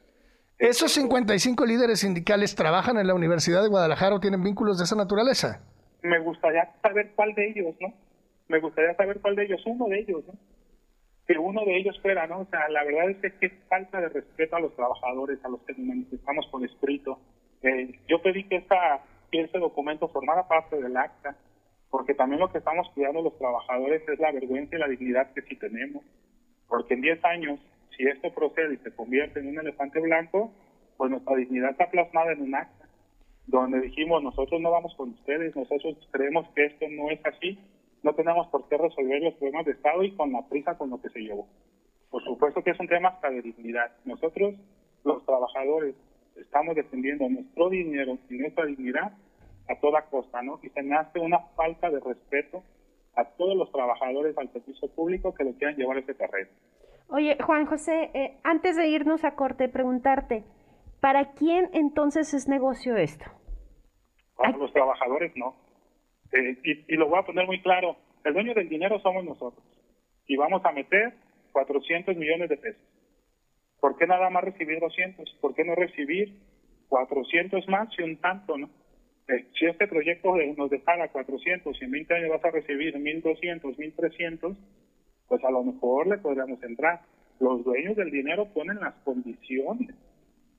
¿Esos 0.58 0.92
55 0.92 1.64
líderes 1.64 2.00
sindicales 2.00 2.54
trabajan 2.54 2.98
en 2.98 3.06
la 3.06 3.14
Universidad 3.14 3.62
de 3.62 3.68
Guadalajara 3.68 4.16
o 4.16 4.20
tienen 4.20 4.42
vínculos 4.42 4.78
de 4.78 4.84
esa 4.84 4.96
naturaleza? 4.96 5.62
Me 6.02 6.18
gustaría 6.20 6.72
saber 6.82 7.12
cuál 7.14 7.34
de 7.34 7.48
ellos, 7.48 7.74
¿no? 7.80 7.92
Me 8.48 8.60
gustaría 8.60 8.94
saber 8.94 9.20
cuál 9.20 9.36
de 9.36 9.44
ellos, 9.44 9.62
uno 9.66 9.86
de 9.86 9.98
ellos, 9.98 10.24
¿no? 10.26 10.34
que 11.26 11.38
uno 11.38 11.64
de 11.64 11.76
ellos 11.76 11.98
fuera, 12.00 12.26
¿no? 12.26 12.40
O 12.40 12.46
sea, 12.46 12.68
la 12.68 12.84
verdad 12.84 13.10
es 13.10 13.32
que 13.34 13.46
es 13.46 13.52
falta 13.68 14.00
de 14.00 14.08
respeto 14.08 14.56
a 14.56 14.60
los 14.60 14.74
trabajadores, 14.76 15.44
a 15.44 15.48
los 15.48 15.60
que 15.62 15.74
manifestamos 15.74 16.46
por 16.46 16.64
escrito. 16.64 17.18
Eh, 17.62 17.98
yo 18.06 18.22
pedí 18.22 18.44
que, 18.44 18.56
esta, 18.56 19.00
que 19.32 19.40
ese 19.40 19.58
documento 19.58 20.08
formara 20.08 20.46
parte 20.46 20.80
del 20.80 20.96
acta, 20.96 21.36
porque 21.90 22.14
también 22.14 22.40
lo 22.40 22.52
que 22.52 22.58
estamos 22.58 22.88
cuidando 22.94 23.22
los 23.22 23.36
trabajadores 23.38 24.02
es 24.08 24.18
la 24.20 24.30
vergüenza 24.30 24.76
y 24.76 24.78
la 24.78 24.88
dignidad 24.88 25.32
que 25.32 25.42
sí 25.42 25.56
tenemos. 25.56 26.04
Porque 26.68 26.94
en 26.94 27.00
10 27.00 27.24
años, 27.24 27.60
si 27.96 28.04
esto 28.06 28.32
procede 28.32 28.74
y 28.74 28.78
se 28.78 28.94
convierte 28.94 29.40
en 29.40 29.48
un 29.48 29.58
elefante 29.58 30.00
blanco, 30.00 30.52
pues 30.96 31.10
nuestra 31.10 31.36
dignidad 31.36 31.70
está 31.70 31.90
plasmada 31.90 32.32
en 32.32 32.42
un 32.42 32.54
acta. 32.54 32.85
Donde 33.46 33.80
dijimos 33.80 34.22
nosotros 34.22 34.60
no 34.60 34.70
vamos 34.70 34.94
con 34.96 35.10
ustedes, 35.10 35.54
nosotros 35.54 35.96
creemos 36.10 36.48
que 36.54 36.66
esto 36.66 36.86
no 36.90 37.10
es 37.10 37.24
así, 37.24 37.58
no 38.02 38.14
tenemos 38.14 38.46
por 38.48 38.68
qué 38.68 38.76
resolver 38.76 39.22
los 39.22 39.34
problemas 39.34 39.66
de 39.66 39.72
Estado 39.72 40.02
y 40.02 40.12
con 40.12 40.32
la 40.32 40.42
prisa 40.48 40.76
con 40.76 40.90
lo 40.90 41.00
que 41.00 41.08
se 41.10 41.20
llevó. 41.20 41.46
Por 42.10 42.22
supuesto 42.22 42.62
que 42.62 42.70
es 42.70 42.80
un 42.80 42.88
tema 42.88 43.08
hasta 43.08 43.30
de 43.30 43.42
dignidad. 43.42 43.92
Nosotros, 44.04 44.54
los 45.04 45.24
trabajadores, 45.24 45.94
estamos 46.36 46.76
defendiendo 46.76 47.28
nuestro 47.28 47.68
dinero 47.68 48.18
y 48.30 48.34
nuestra 48.34 48.66
dignidad 48.66 49.12
a 49.68 49.80
toda 49.80 50.02
costa, 50.02 50.42
¿no? 50.42 50.60
Y 50.62 50.68
se 50.68 50.82
me 50.82 50.96
hace 50.96 51.18
una 51.18 51.40
falta 51.56 51.90
de 51.90 52.00
respeto 52.00 52.62
a 53.16 53.24
todos 53.24 53.56
los 53.56 53.72
trabajadores 53.72 54.36
al 54.38 54.52
servicio 54.52 54.88
público 54.88 55.34
que 55.34 55.44
lo 55.44 55.52
quieran 55.54 55.76
llevar 55.76 55.96
a 55.96 56.00
ese 56.00 56.14
terreno. 56.14 56.50
Oye, 57.08 57.36
Juan 57.44 57.66
José, 57.66 58.10
eh, 58.14 58.36
antes 58.42 58.76
de 58.76 58.88
irnos 58.88 59.24
a 59.24 59.34
corte, 59.34 59.68
preguntarte, 59.68 60.44
¿para 61.00 61.32
quién 61.32 61.70
entonces 61.72 62.34
es 62.34 62.48
negocio 62.48 62.96
esto? 62.96 63.26
Para 64.36 64.56
los 64.56 64.72
trabajadores 64.72 65.32
no. 65.36 65.54
Eh, 66.32 66.58
y, 66.64 66.94
y 66.94 66.96
lo 66.96 67.08
voy 67.08 67.18
a 67.18 67.26
poner 67.26 67.46
muy 67.46 67.60
claro, 67.62 67.96
el 68.24 68.34
dueño 68.34 68.54
del 68.54 68.68
dinero 68.68 68.98
somos 69.00 69.24
nosotros. 69.24 69.64
Y 70.26 70.36
vamos 70.36 70.64
a 70.64 70.72
meter 70.72 71.14
400 71.52 72.16
millones 72.16 72.48
de 72.48 72.56
pesos. 72.56 72.82
¿Por 73.80 73.96
qué 73.96 74.06
nada 74.06 74.30
más 74.30 74.44
recibir 74.44 74.80
200? 74.80 75.38
¿Por 75.40 75.54
qué 75.54 75.64
no 75.64 75.74
recibir 75.74 76.34
400 76.88 77.68
más 77.68 77.88
y 77.98 78.02
un 78.02 78.16
tanto, 78.16 78.58
no? 78.58 78.68
Eh, 79.28 79.46
si 79.58 79.66
este 79.66 79.88
proyecto 79.88 80.34
nos 80.56 80.70
dejara 80.70 81.08
400 81.08 81.80
y 81.80 81.84
en 81.84 81.90
20 81.90 82.14
años 82.14 82.30
vas 82.30 82.44
a 82.44 82.50
recibir 82.50 82.94
1.200, 82.96 83.60
1.300, 83.62 84.56
pues 85.28 85.44
a 85.44 85.50
lo 85.50 85.64
mejor 85.64 86.06
le 86.06 86.18
podríamos 86.18 86.62
entrar. 86.62 87.00
Los 87.40 87.64
dueños 87.64 87.96
del 87.96 88.10
dinero 88.10 88.46
ponen 88.52 88.80
las 88.80 88.94
condiciones 89.04 89.94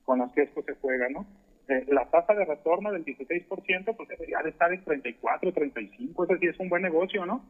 con 0.04 0.18
las 0.18 0.32
que 0.32 0.42
esto 0.42 0.62
se 0.62 0.74
juega, 0.74 1.08
¿no? 1.08 1.26
Eh, 1.68 1.84
la 1.88 2.08
tasa 2.10 2.32
de 2.32 2.46
retorno 2.46 2.90
del 2.90 3.04
16%, 3.04 3.94
pues 3.94 4.08
debería 4.08 4.38
de 4.42 4.50
estar 4.50 4.72
en 4.72 4.82
34, 4.82 5.52
35, 5.52 6.24
eso 6.24 6.34
sí 6.40 6.46
es 6.46 6.58
un 6.58 6.70
buen 6.70 6.82
negocio, 6.82 7.26
¿no? 7.26 7.44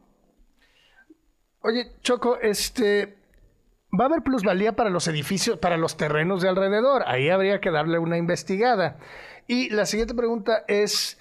Oye, 1.61 1.87
Choco, 2.01 2.37
este, 2.41 3.15
va 3.97 4.05
a 4.05 4.07
haber 4.07 4.21
plusvalía 4.21 4.73
para 4.73 4.89
los 4.89 5.07
edificios, 5.07 5.57
para 5.57 5.77
los 5.77 5.95
terrenos 5.95 6.41
de 6.41 6.49
alrededor. 6.49 7.03
Ahí 7.05 7.29
habría 7.29 7.59
que 7.59 7.71
darle 7.71 7.97
una 7.97 8.17
investigada. 8.17 8.97
Y 9.47 9.69
la 9.69 9.85
siguiente 9.85 10.13
pregunta 10.13 10.63
es, 10.67 11.17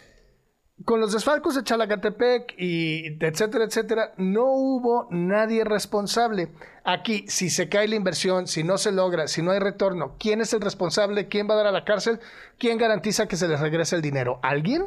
con 0.85 1.01
los 1.01 1.13
desfalcos 1.13 1.57
de 1.57 1.65
Chalacatepec 1.65 2.55
y 2.57 3.17
etcétera, 3.21 3.65
etcétera, 3.65 4.13
no 4.17 4.45
hubo 4.45 5.09
nadie 5.11 5.65
responsable. 5.65 6.49
Aquí, 6.85 7.25
si 7.29 7.51
se 7.51 7.69
cae 7.69 7.89
la 7.89 7.97
inversión, 7.97 8.47
si 8.47 8.65
no 8.65 8.79
se 8.79 8.93
logra, 8.93 9.27
si 9.27 9.43
no 9.43 9.51
hay 9.51 9.59
retorno, 9.59 10.17
¿quién 10.19 10.41
es 10.41 10.53
el 10.55 10.61
responsable? 10.61 11.29
¿Quién 11.29 11.49
va 11.49 11.55
a 11.55 11.59
dar 11.59 11.67
a 11.67 11.73
la 11.73 11.85
cárcel? 11.85 12.19
¿Quién 12.59 12.79
garantiza 12.79 13.29
que 13.29 13.37
se 13.37 13.49
les 13.49 13.61
regrese 13.61 13.97
el 13.97 14.03
dinero? 14.03 14.39
¿Alguien? 14.43 14.87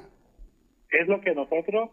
Es 0.90 1.08
lo 1.08 1.22
que 1.22 1.34
nosotros 1.36 1.90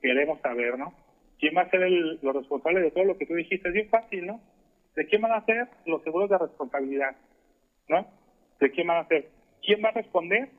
queremos 0.00 0.40
saber, 0.40 0.78
¿no? 0.78 0.94
¿Quién 1.38 1.56
va 1.56 1.62
a 1.62 1.70
ser 1.70 1.82
el, 1.82 2.18
lo 2.22 2.32
responsable 2.32 2.80
de 2.80 2.90
todo 2.90 3.04
lo 3.04 3.18
que 3.18 3.26
tú 3.26 3.34
dijiste? 3.34 3.68
Es 3.68 3.74
bien 3.74 3.88
fácil, 3.88 4.26
¿no? 4.26 4.40
¿De 4.94 5.06
quién 5.06 5.22
van 5.22 5.32
a 5.32 5.44
ser 5.44 5.68
los 5.86 6.02
seguros 6.02 6.28
de 6.30 6.38
responsabilidad? 6.38 7.16
¿No? 7.88 8.06
¿De 8.60 8.70
quién 8.70 8.86
van 8.86 9.04
a 9.04 9.08
ser? 9.08 9.28
¿Quién 9.62 9.82
va 9.82 9.88
a 9.90 9.92
responder 9.92 10.50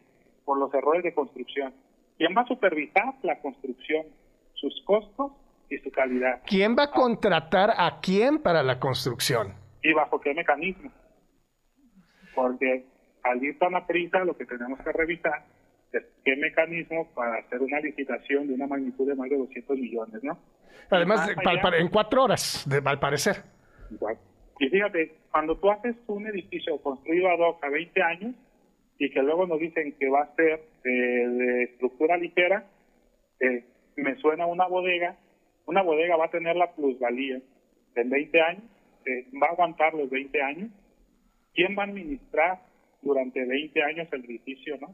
por 0.49 0.57
los 0.57 0.73
errores 0.73 1.03
de 1.03 1.13
construcción. 1.13 1.71
¿Quién 2.19 2.35
va 2.35 2.41
a 2.41 2.47
supervisar 2.47 3.13
la 3.23 3.39
construcción? 3.39 4.05
Sus 4.53 4.83
costos 4.85 5.31
y 5.69 5.77
su 5.77 5.89
calidad. 5.89 6.41
¿Quién 6.45 6.75
va 6.77 6.83
a 6.83 6.91
contratar 6.91 7.71
a 7.77 8.01
quién 8.01 8.39
para 8.39 8.61
la 8.61 8.77
construcción? 8.77 9.53
¿Y 9.81 9.93
bajo 9.93 10.19
qué 10.19 10.33
mecanismo? 10.33 10.91
Porque 12.35 12.85
al 13.23 13.41
ir 13.41 13.57
tan 13.57 13.73
a 13.73 13.87
prisa, 13.87 14.25
lo 14.25 14.35
que 14.35 14.45
tenemos 14.45 14.79
que 14.81 14.91
revisar 14.91 15.45
es 15.93 16.03
qué 16.25 16.35
mecanismo 16.35 17.07
para 17.15 17.37
hacer 17.37 17.61
una 17.61 17.79
licitación 17.79 18.47
de 18.47 18.53
una 18.53 18.67
magnitud 18.67 19.07
de 19.07 19.15
más 19.15 19.29
de 19.29 19.37
200 19.37 19.77
millones, 19.77 20.21
¿no? 20.21 20.37
Además, 20.89 21.29
en 21.77 21.87
cuatro 21.87 22.23
horas, 22.25 22.65
de, 22.67 22.81
al 22.83 22.99
parecer. 22.99 23.37
Y 24.59 24.67
fíjate, 24.67 25.15
cuando 25.31 25.57
tú 25.57 25.71
haces 25.71 25.95
un 26.07 26.27
edificio 26.27 26.77
construido 26.81 27.29
a 27.29 27.35
hoc 27.35 27.63
a 27.63 27.69
20 27.69 28.01
años, 28.03 28.35
y 28.99 29.09
que 29.09 29.23
luego 29.23 29.47
nos 29.47 29.59
dicen 29.59 29.93
que 29.97 30.09
va 30.09 30.23
a 30.23 30.35
ser 30.35 30.61
eh, 30.83 30.89
de 30.89 31.63
estructura 31.63 32.17
ligera, 32.17 32.67
eh, 33.39 33.63
me 33.95 34.15
suena 34.17 34.45
una 34.45 34.67
bodega, 34.67 35.17
una 35.65 35.81
bodega 35.81 36.17
va 36.17 36.25
a 36.25 36.31
tener 36.31 36.57
la 36.57 36.75
plusvalía 36.75 37.41
en 37.95 38.09
20 38.09 38.41
años, 38.41 38.63
eh, 39.05 39.25
va 39.41 39.47
a 39.47 39.51
aguantar 39.51 39.93
los 39.93 40.09
20 40.09 40.41
años, 40.41 40.69
¿quién 41.53 41.77
va 41.77 41.83
a 41.83 41.85
administrar 41.85 42.59
durante 43.01 43.45
20 43.45 43.81
años 43.83 44.09
el 44.11 44.25
edificio, 44.25 44.77
no? 44.81 44.93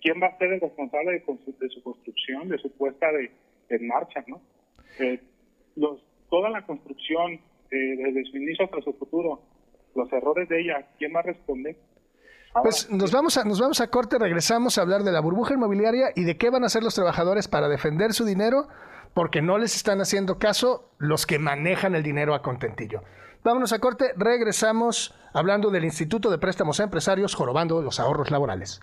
¿Quién 0.00 0.22
va 0.22 0.28
a 0.28 0.38
ser 0.38 0.52
el 0.52 0.60
responsable 0.60 1.12
de, 1.12 1.52
de 1.58 1.68
su 1.70 1.82
construcción, 1.82 2.48
de 2.48 2.58
su 2.58 2.70
puesta 2.76 3.10
de, 3.10 3.32
en 3.70 3.86
marcha, 3.88 4.22
no? 4.28 4.40
los, 5.74 6.00
toda 6.30 6.48
la 6.48 6.64
construcción, 6.64 7.40
desde 7.68 8.24
su 8.26 8.36
inicio 8.36 8.66
hasta 8.66 8.82
su 8.82 8.92
futuro, 8.92 9.40
los 9.96 10.12
errores 10.12 10.48
de 10.48 10.60
ella, 10.60 10.86
¿quién 10.96 11.12
va 11.12 11.20
a 11.20 11.24
responder? 11.24 11.74
Pues 12.60 12.90
nos 12.90 13.10
vamos, 13.12 13.38
a, 13.38 13.44
nos 13.44 13.60
vamos 13.60 13.80
a 13.80 13.86
corte, 13.86 14.18
regresamos 14.18 14.76
a 14.76 14.82
hablar 14.82 15.04
de 15.04 15.12
la 15.12 15.20
burbuja 15.20 15.54
inmobiliaria 15.54 16.12
y 16.14 16.24
de 16.24 16.36
qué 16.36 16.50
van 16.50 16.64
a 16.64 16.66
hacer 16.66 16.82
los 16.82 16.94
trabajadores 16.94 17.48
para 17.48 17.68
defender 17.68 18.12
su 18.12 18.26
dinero, 18.26 18.68
porque 19.14 19.40
no 19.40 19.56
les 19.56 19.74
están 19.74 20.02
haciendo 20.02 20.38
caso 20.38 20.90
los 20.98 21.24
que 21.24 21.38
manejan 21.38 21.94
el 21.94 22.02
dinero 22.02 22.34
a 22.34 22.42
contentillo. 22.42 23.02
Vámonos 23.42 23.72
a 23.72 23.78
corte, 23.78 24.12
regresamos 24.16 25.14
hablando 25.32 25.70
del 25.70 25.84
Instituto 25.84 26.30
de 26.30 26.36
Préstamos 26.36 26.78
a 26.78 26.84
Empresarios, 26.84 27.34
jorobando 27.34 27.80
los 27.80 27.98
ahorros 27.98 28.30
laborales. 28.30 28.80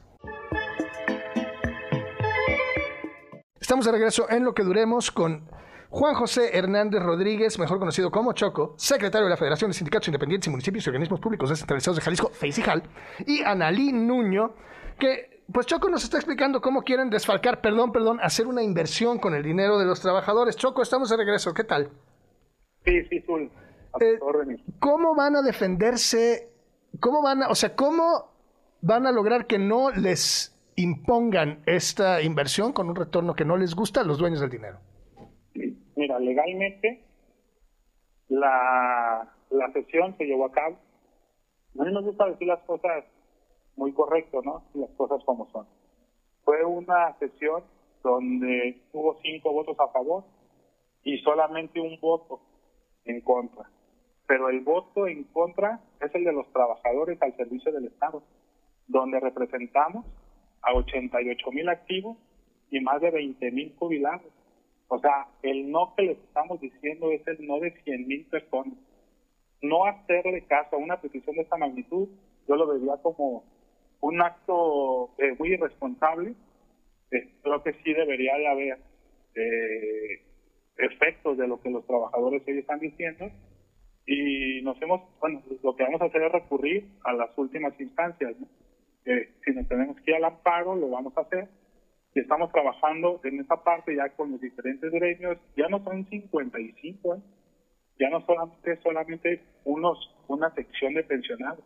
Estamos 3.60 3.86
de 3.86 3.92
regreso 3.92 4.26
en 4.32 4.46
lo 4.46 4.56
que 4.56 4.64
duremos 4.64 5.12
con 5.12 5.48
Juan 5.92 6.14
José 6.14 6.56
Hernández 6.56 7.02
Rodríguez, 7.02 7.58
mejor 7.58 7.80
conocido 7.80 8.12
como 8.12 8.34
Choco, 8.34 8.76
secretario 8.78 9.26
de 9.26 9.32
la 9.32 9.38
Federación 9.38 9.72
de 9.72 9.74
Sindicatos 9.74 10.08
Independientes 10.08 10.48
y 10.48 10.52
Municipios 10.52 10.86
y 10.86 10.90
Organismos 10.90 11.20
Públicos 11.20 11.50
Descentralizados 11.50 11.98
de 11.98 12.04
Jalisco, 12.04 12.30
FEICIJAL, 12.30 12.84
y 13.26 13.42
Analí 13.42 13.92
Nuño, 13.92 14.54
que 15.00 15.44
pues 15.52 15.66
Choco 15.66 15.90
nos 15.90 16.04
está 16.04 16.18
explicando 16.18 16.62
cómo 16.62 16.84
quieren 16.84 17.10
desfalcar, 17.10 17.60
perdón, 17.60 17.92
perdón, 17.92 18.20
hacer 18.22 18.46
una 18.46 18.62
inversión 18.62 19.18
con 19.18 19.34
el 19.34 19.42
dinero 19.42 19.80
de 19.80 19.86
los 19.86 20.00
trabajadores. 20.00 20.56
Choco, 20.56 20.84
estamos 20.84 21.10
de 21.10 21.18
regreso, 21.18 21.56
¿qué 21.56 21.64
tal? 21.64 21.90
Sí, 22.86 23.04
sí, 23.10 23.22
Zul. 23.26 23.50
Eh, 24.00 24.20
¿Cómo 24.80 25.16
van 25.16 25.38
a 25.38 25.42
defenderse? 25.42 26.52
¿Cómo 27.00 27.24
van 27.24 27.42
a, 27.42 27.50
o 27.50 27.56
sea, 27.56 27.76
cómo 27.76 28.32
van 28.82 29.08
a 29.08 29.12
lograr 29.12 29.48
que 29.48 29.58
no 29.58 29.90
les 29.90 30.56
impongan 30.76 31.64
esta 31.66 32.22
inversión 32.22 32.74
con 32.74 32.90
un 32.90 32.96
retorno 32.96 33.34
que 33.34 33.44
no 33.44 33.58
les 33.58 33.74
gusta 33.74 34.02
a 34.02 34.04
los 34.04 34.20
dueños 34.20 34.40
del 34.40 34.52
dinero? 34.52 34.80
Mira, 36.00 36.18
legalmente 36.18 37.04
la, 38.30 39.36
la 39.50 39.72
sesión 39.74 40.16
se 40.18 40.24
llevó 40.24 40.46
a 40.46 40.52
cabo. 40.54 40.78
A 41.78 41.84
mí 41.84 41.92
me 41.92 42.02
gusta 42.02 42.26
decir 42.30 42.48
las 42.48 42.62
cosas 42.62 43.04
muy 43.76 43.92
correcto, 43.92 44.42
¿no? 44.42 44.64
Las 44.76 44.90
cosas 44.92 45.22
como 45.26 45.52
son. 45.52 45.68
Fue 46.46 46.64
una 46.64 47.18
sesión 47.20 47.66
donde 48.02 48.82
hubo 48.94 49.20
cinco 49.22 49.52
votos 49.52 49.78
a 49.78 49.90
favor 49.90 50.24
y 51.04 51.18
solamente 51.18 51.82
un 51.82 52.00
voto 52.00 52.40
en 53.04 53.20
contra. 53.20 53.70
Pero 54.26 54.48
el 54.48 54.62
voto 54.62 55.06
en 55.06 55.26
contra 55.26 55.82
es 56.00 56.16
el 56.16 56.24
de 56.24 56.32
los 56.32 56.50
trabajadores 56.54 57.22
al 57.22 57.36
servicio 57.36 57.74
del 57.74 57.88
Estado, 57.88 58.24
donde 58.88 59.20
representamos 59.20 60.06
a 60.62 60.74
88 60.76 61.52
mil 61.52 61.68
activos 61.68 62.16
y 62.72 62.80
más 62.80 63.02
de 63.02 63.12
20 63.12 63.52
mil 63.52 63.76
jubilados. 63.78 64.39
O 64.90 65.00
sea, 65.00 65.28
el 65.44 65.72
no 65.72 65.94
que 65.96 66.04
les 66.04 66.18
estamos 66.18 66.60
diciendo 66.60 67.12
es 67.12 67.26
el 67.28 67.46
no 67.46 67.60
de 67.60 67.72
100 67.84 68.08
mil 68.08 68.26
personas. 68.26 68.74
No 69.62 69.86
hacerle 69.86 70.44
caso 70.46 70.76
a 70.76 70.80
una 70.80 71.00
petición 71.00 71.36
de 71.36 71.44
esta 71.44 71.58
magnitud, 71.58 72.10
yo 72.48 72.56
lo 72.56 72.68
vería 72.68 72.98
como 73.04 73.44
un 74.02 74.22
acto 74.22 75.12
eh, 75.20 75.36
muy 75.38 75.54
irresponsable. 75.54 76.34
Eh, 77.12 77.30
creo 77.44 77.62
que 77.62 77.74
sí 77.74 77.94
debería 77.94 78.36
de 78.38 78.48
haber 78.48 78.80
eh, 79.36 80.24
efectos 80.78 81.38
de 81.38 81.48
lo 81.48 81.62
que 81.62 81.70
los 81.70 81.86
trabajadores 81.86 82.42
hoy 82.48 82.58
están 82.58 82.80
diciendo. 82.80 83.30
Y 84.08 84.64
nos 84.64 84.82
hemos, 84.82 85.02
bueno, 85.20 85.44
lo 85.62 85.76
que 85.76 85.84
vamos 85.84 86.02
a 86.02 86.06
hacer 86.06 86.24
es 86.24 86.32
recurrir 86.32 86.90
a 87.04 87.14
las 87.14 87.38
últimas 87.38 87.80
instancias. 87.80 88.36
si 89.06 89.52
nos 89.52 89.68
tenemos 89.68 89.98
que 90.02 90.12
ir 90.12 90.18
al 90.18 90.26
amparo, 90.26 90.76
lo 90.76 90.90
vamos 90.90 91.16
a 91.16 91.22
hacer 91.22 91.48
estamos 92.16 92.52
trabajando 92.52 93.20
en 93.24 93.40
esa 93.40 93.64
parte 93.64 93.96
ya 93.96 94.10
con 94.10 94.32
los 94.32 94.42
diferentes 94.42 94.92
gremios, 94.92 95.38
ya 95.56 95.68
no 95.68 95.84
son 95.84 96.06
55, 96.08 97.16
¿eh? 97.16 97.20
ya 98.00 98.10
no 98.10 98.26
solamente 98.26 98.80
solamente 98.82 99.44
unos 99.66 100.16
una 100.28 100.54
sección 100.54 100.94
de 100.94 101.04
pensionados. 101.04 101.64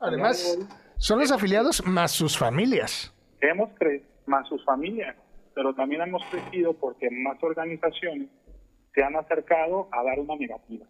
Además, 0.00 0.58
son 0.96 1.18
los 1.18 1.30
afiliados 1.30 1.86
más 1.86 2.12
sus 2.12 2.38
familias. 2.38 3.14
Hemos 3.40 3.70
crecido, 3.78 4.08
más 4.26 4.48
sus 4.48 4.64
familias, 4.64 5.16
pero 5.54 5.74
también 5.74 6.00
hemos 6.02 6.24
crecido 6.26 6.72
porque 6.74 7.10
más 7.10 7.42
organizaciones 7.42 8.28
se 8.94 9.02
han 9.02 9.16
acercado 9.16 9.88
a 9.92 10.02
dar 10.02 10.18
una 10.18 10.36
negativa. 10.36 10.86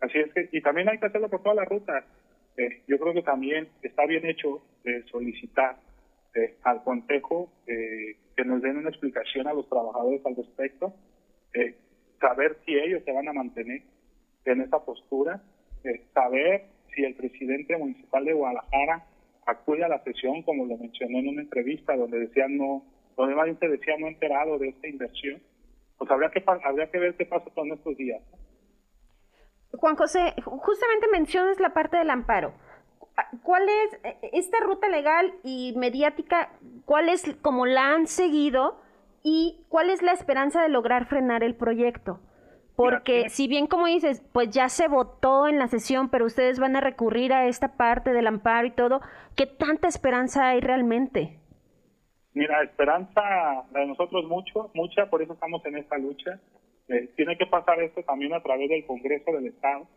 Así 0.00 0.18
es 0.18 0.32
que, 0.32 0.48
y 0.52 0.62
también 0.62 0.88
hay 0.88 0.98
que 0.98 1.06
hacerlo 1.06 1.28
por 1.28 1.42
toda 1.42 1.56
la 1.56 1.64
ruta. 1.64 2.04
Eh, 2.56 2.82
yo 2.86 2.98
creo 2.98 3.14
que 3.14 3.22
también 3.22 3.68
está 3.82 4.06
bien 4.06 4.26
hecho 4.26 4.62
de 4.84 5.04
solicitar 5.10 5.76
eh, 6.34 6.56
al 6.62 6.82
Consejo 6.84 7.50
eh, 7.66 8.16
que 8.36 8.44
nos 8.44 8.62
den 8.62 8.76
una 8.76 8.90
explicación 8.90 9.46
a 9.48 9.54
los 9.54 9.68
trabajadores 9.68 10.24
al 10.24 10.36
respecto, 10.36 10.94
eh, 11.54 11.74
saber 12.20 12.58
si 12.64 12.74
ellos 12.74 13.02
se 13.04 13.12
van 13.12 13.28
a 13.28 13.32
mantener 13.32 13.82
en 14.44 14.60
esa 14.60 14.84
postura, 14.84 15.42
saber 16.12 16.64
si 16.94 17.04
el 17.04 17.14
presidente 17.14 17.76
municipal 17.76 18.24
de 18.24 18.32
Guadalajara 18.32 19.06
acude 19.46 19.84
a 19.84 19.88
la 19.88 20.02
sesión, 20.04 20.42
como 20.42 20.66
lo 20.66 20.76
mencionó 20.76 21.18
en 21.18 21.28
una 21.28 21.42
entrevista, 21.42 21.96
donde 21.96 22.18
decían 22.18 22.56
no, 22.56 22.84
donde 23.16 23.34
más 23.34 23.48
se 23.58 23.68
decía 23.68 23.96
no 23.98 24.08
enterado 24.08 24.58
de 24.58 24.68
esta 24.68 24.88
inversión, 24.88 25.40
pues 25.96 26.10
habría 26.10 26.30
que, 26.30 26.42
habría 26.46 26.90
que 26.90 26.98
ver 26.98 27.14
qué 27.16 27.26
pasa 27.26 27.50
con 27.54 27.72
estos 27.72 27.96
días. 27.96 28.22
Juan 29.72 29.96
José, 29.96 30.34
justamente 30.44 31.06
mencionas 31.12 31.60
la 31.60 31.74
parte 31.74 31.96
del 31.96 32.10
amparo. 32.10 32.52
¿Cuál 33.42 33.68
es 33.68 34.00
eh, 34.04 34.30
esta 34.32 34.58
ruta 34.60 34.88
legal 34.88 35.32
y 35.42 35.74
mediática? 35.76 36.50
¿Cuál 36.84 37.08
es 37.08 37.36
como 37.42 37.66
la 37.66 37.94
han 37.94 38.06
seguido 38.06 38.80
y 39.22 39.64
cuál 39.68 39.90
es 39.90 40.02
la 40.02 40.12
esperanza 40.12 40.62
de 40.62 40.68
lograr 40.68 41.06
frenar 41.06 41.42
el 41.42 41.54
proyecto? 41.54 42.20
Porque 42.76 43.28
si 43.28 43.48
bien 43.48 43.66
como 43.66 43.86
dices, 43.86 44.22
pues 44.32 44.50
ya 44.50 44.68
se 44.68 44.86
votó 44.86 45.48
en 45.48 45.58
la 45.58 45.66
sesión, 45.66 46.10
pero 46.10 46.26
ustedes 46.26 46.60
van 46.60 46.76
a 46.76 46.80
recurrir 46.80 47.32
a 47.32 47.48
esta 47.48 47.76
parte 47.76 48.12
del 48.12 48.28
amparo 48.28 48.68
y 48.68 48.70
todo, 48.70 49.00
¿qué 49.34 49.46
tanta 49.46 49.88
esperanza 49.88 50.50
hay 50.50 50.60
realmente? 50.60 51.40
Mira, 52.34 52.62
esperanza 52.62 53.20
de 53.72 53.84
nosotros 53.84 54.26
mucho, 54.26 54.70
mucha, 54.74 55.10
por 55.10 55.22
eso 55.22 55.32
estamos 55.32 55.64
en 55.66 55.76
esta 55.76 55.98
lucha. 55.98 56.38
Eh, 56.86 57.10
tiene 57.16 57.36
que 57.36 57.46
pasar 57.46 57.82
esto 57.82 58.04
también 58.04 58.32
a 58.32 58.42
través 58.44 58.68
del 58.68 58.86
Congreso 58.86 59.32
del 59.32 59.46
Estado 59.46 59.88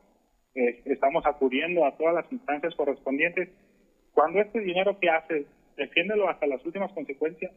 eh, 0.55 0.81
estamos 0.85 1.25
acudiendo 1.25 1.85
a 1.85 1.95
todas 1.97 2.13
las 2.13 2.31
instancias 2.31 2.75
correspondientes. 2.75 3.49
Cuando 4.13 4.41
este 4.41 4.59
dinero 4.59 4.99
que 4.99 5.09
hace, 5.09 5.45
defiéndelo 5.77 6.29
hasta 6.29 6.47
las 6.47 6.63
últimas 6.65 6.91
consecuencias. 6.93 7.51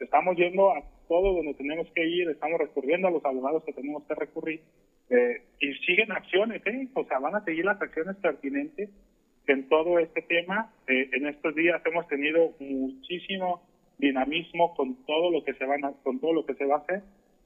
Estamos 0.00 0.36
yendo 0.36 0.70
a 0.70 0.82
todo 1.08 1.34
donde 1.34 1.54
tenemos 1.54 1.88
que 1.94 2.04
ir, 2.04 2.28
estamos 2.28 2.58
recurriendo 2.58 3.08
a 3.08 3.10
los 3.10 3.24
abogados 3.24 3.62
que 3.64 3.72
tenemos 3.72 4.02
que 4.04 4.14
recurrir. 4.14 4.60
Eh, 5.10 5.42
y 5.60 5.74
siguen 5.86 6.10
acciones, 6.12 6.66
¿eh? 6.66 6.88
O 6.94 7.04
sea, 7.04 7.18
van 7.20 7.36
a 7.36 7.44
seguir 7.44 7.64
las 7.64 7.80
acciones 7.80 8.16
pertinentes 8.16 8.90
en 9.46 9.68
todo 9.68 9.98
este 9.98 10.22
tema. 10.22 10.72
Eh, 10.88 11.10
en 11.12 11.26
estos 11.26 11.54
días 11.54 11.80
hemos 11.84 12.08
tenido 12.08 12.52
muchísimo 12.58 13.62
dinamismo 13.98 14.74
con 14.74 14.96
todo 15.06 15.30
lo 15.30 15.44
que 15.44 15.54
se 15.54 15.64
van 15.64 15.80
con 16.02 16.18
todo 16.18 16.32
lo 16.32 16.46
que 16.46 16.54
se 16.54 16.64
va 16.64 16.76
a 16.76 16.78
hacer. 16.78 17.02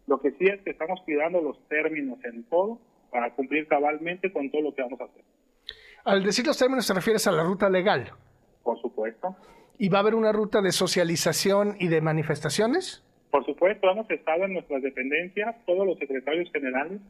Lo 0.06 0.20
que 0.20 0.30
sí 0.32 0.46
es 0.46 0.62
que 0.62 0.70
estamos 0.70 1.00
cuidando 1.02 1.42
los 1.42 1.68
términos 1.68 2.18
en 2.24 2.44
todo 2.44 2.80
para 3.10 3.34
cumplir 3.34 3.66
cabalmente 3.68 4.32
con 4.32 4.50
todo 4.50 4.62
lo 4.62 4.74
que 4.74 4.82
vamos 4.82 5.00
a 5.00 5.04
hacer. 5.04 5.22
Al 6.04 6.22
decir 6.22 6.46
los 6.46 6.58
términos, 6.58 6.86
¿te 6.86 6.94
refieres 6.94 7.26
a 7.26 7.32
la 7.32 7.42
ruta 7.42 7.68
legal? 7.68 8.10
Por 8.62 8.80
supuesto. 8.80 9.36
¿Y 9.78 9.88
va 9.88 9.98
a 9.98 10.00
haber 10.00 10.14
una 10.14 10.32
ruta 10.32 10.60
de 10.60 10.72
socialización 10.72 11.76
y 11.78 11.88
de 11.88 12.00
manifestaciones? 12.00 13.04
Por 13.30 13.44
supuesto, 13.44 13.90
hemos 13.90 14.10
estado 14.10 14.44
en 14.44 14.54
nuestras 14.54 14.82
dependencias, 14.82 15.54
todos 15.66 15.86
los 15.86 15.98
secretarios 15.98 16.50
generales 16.50 17.00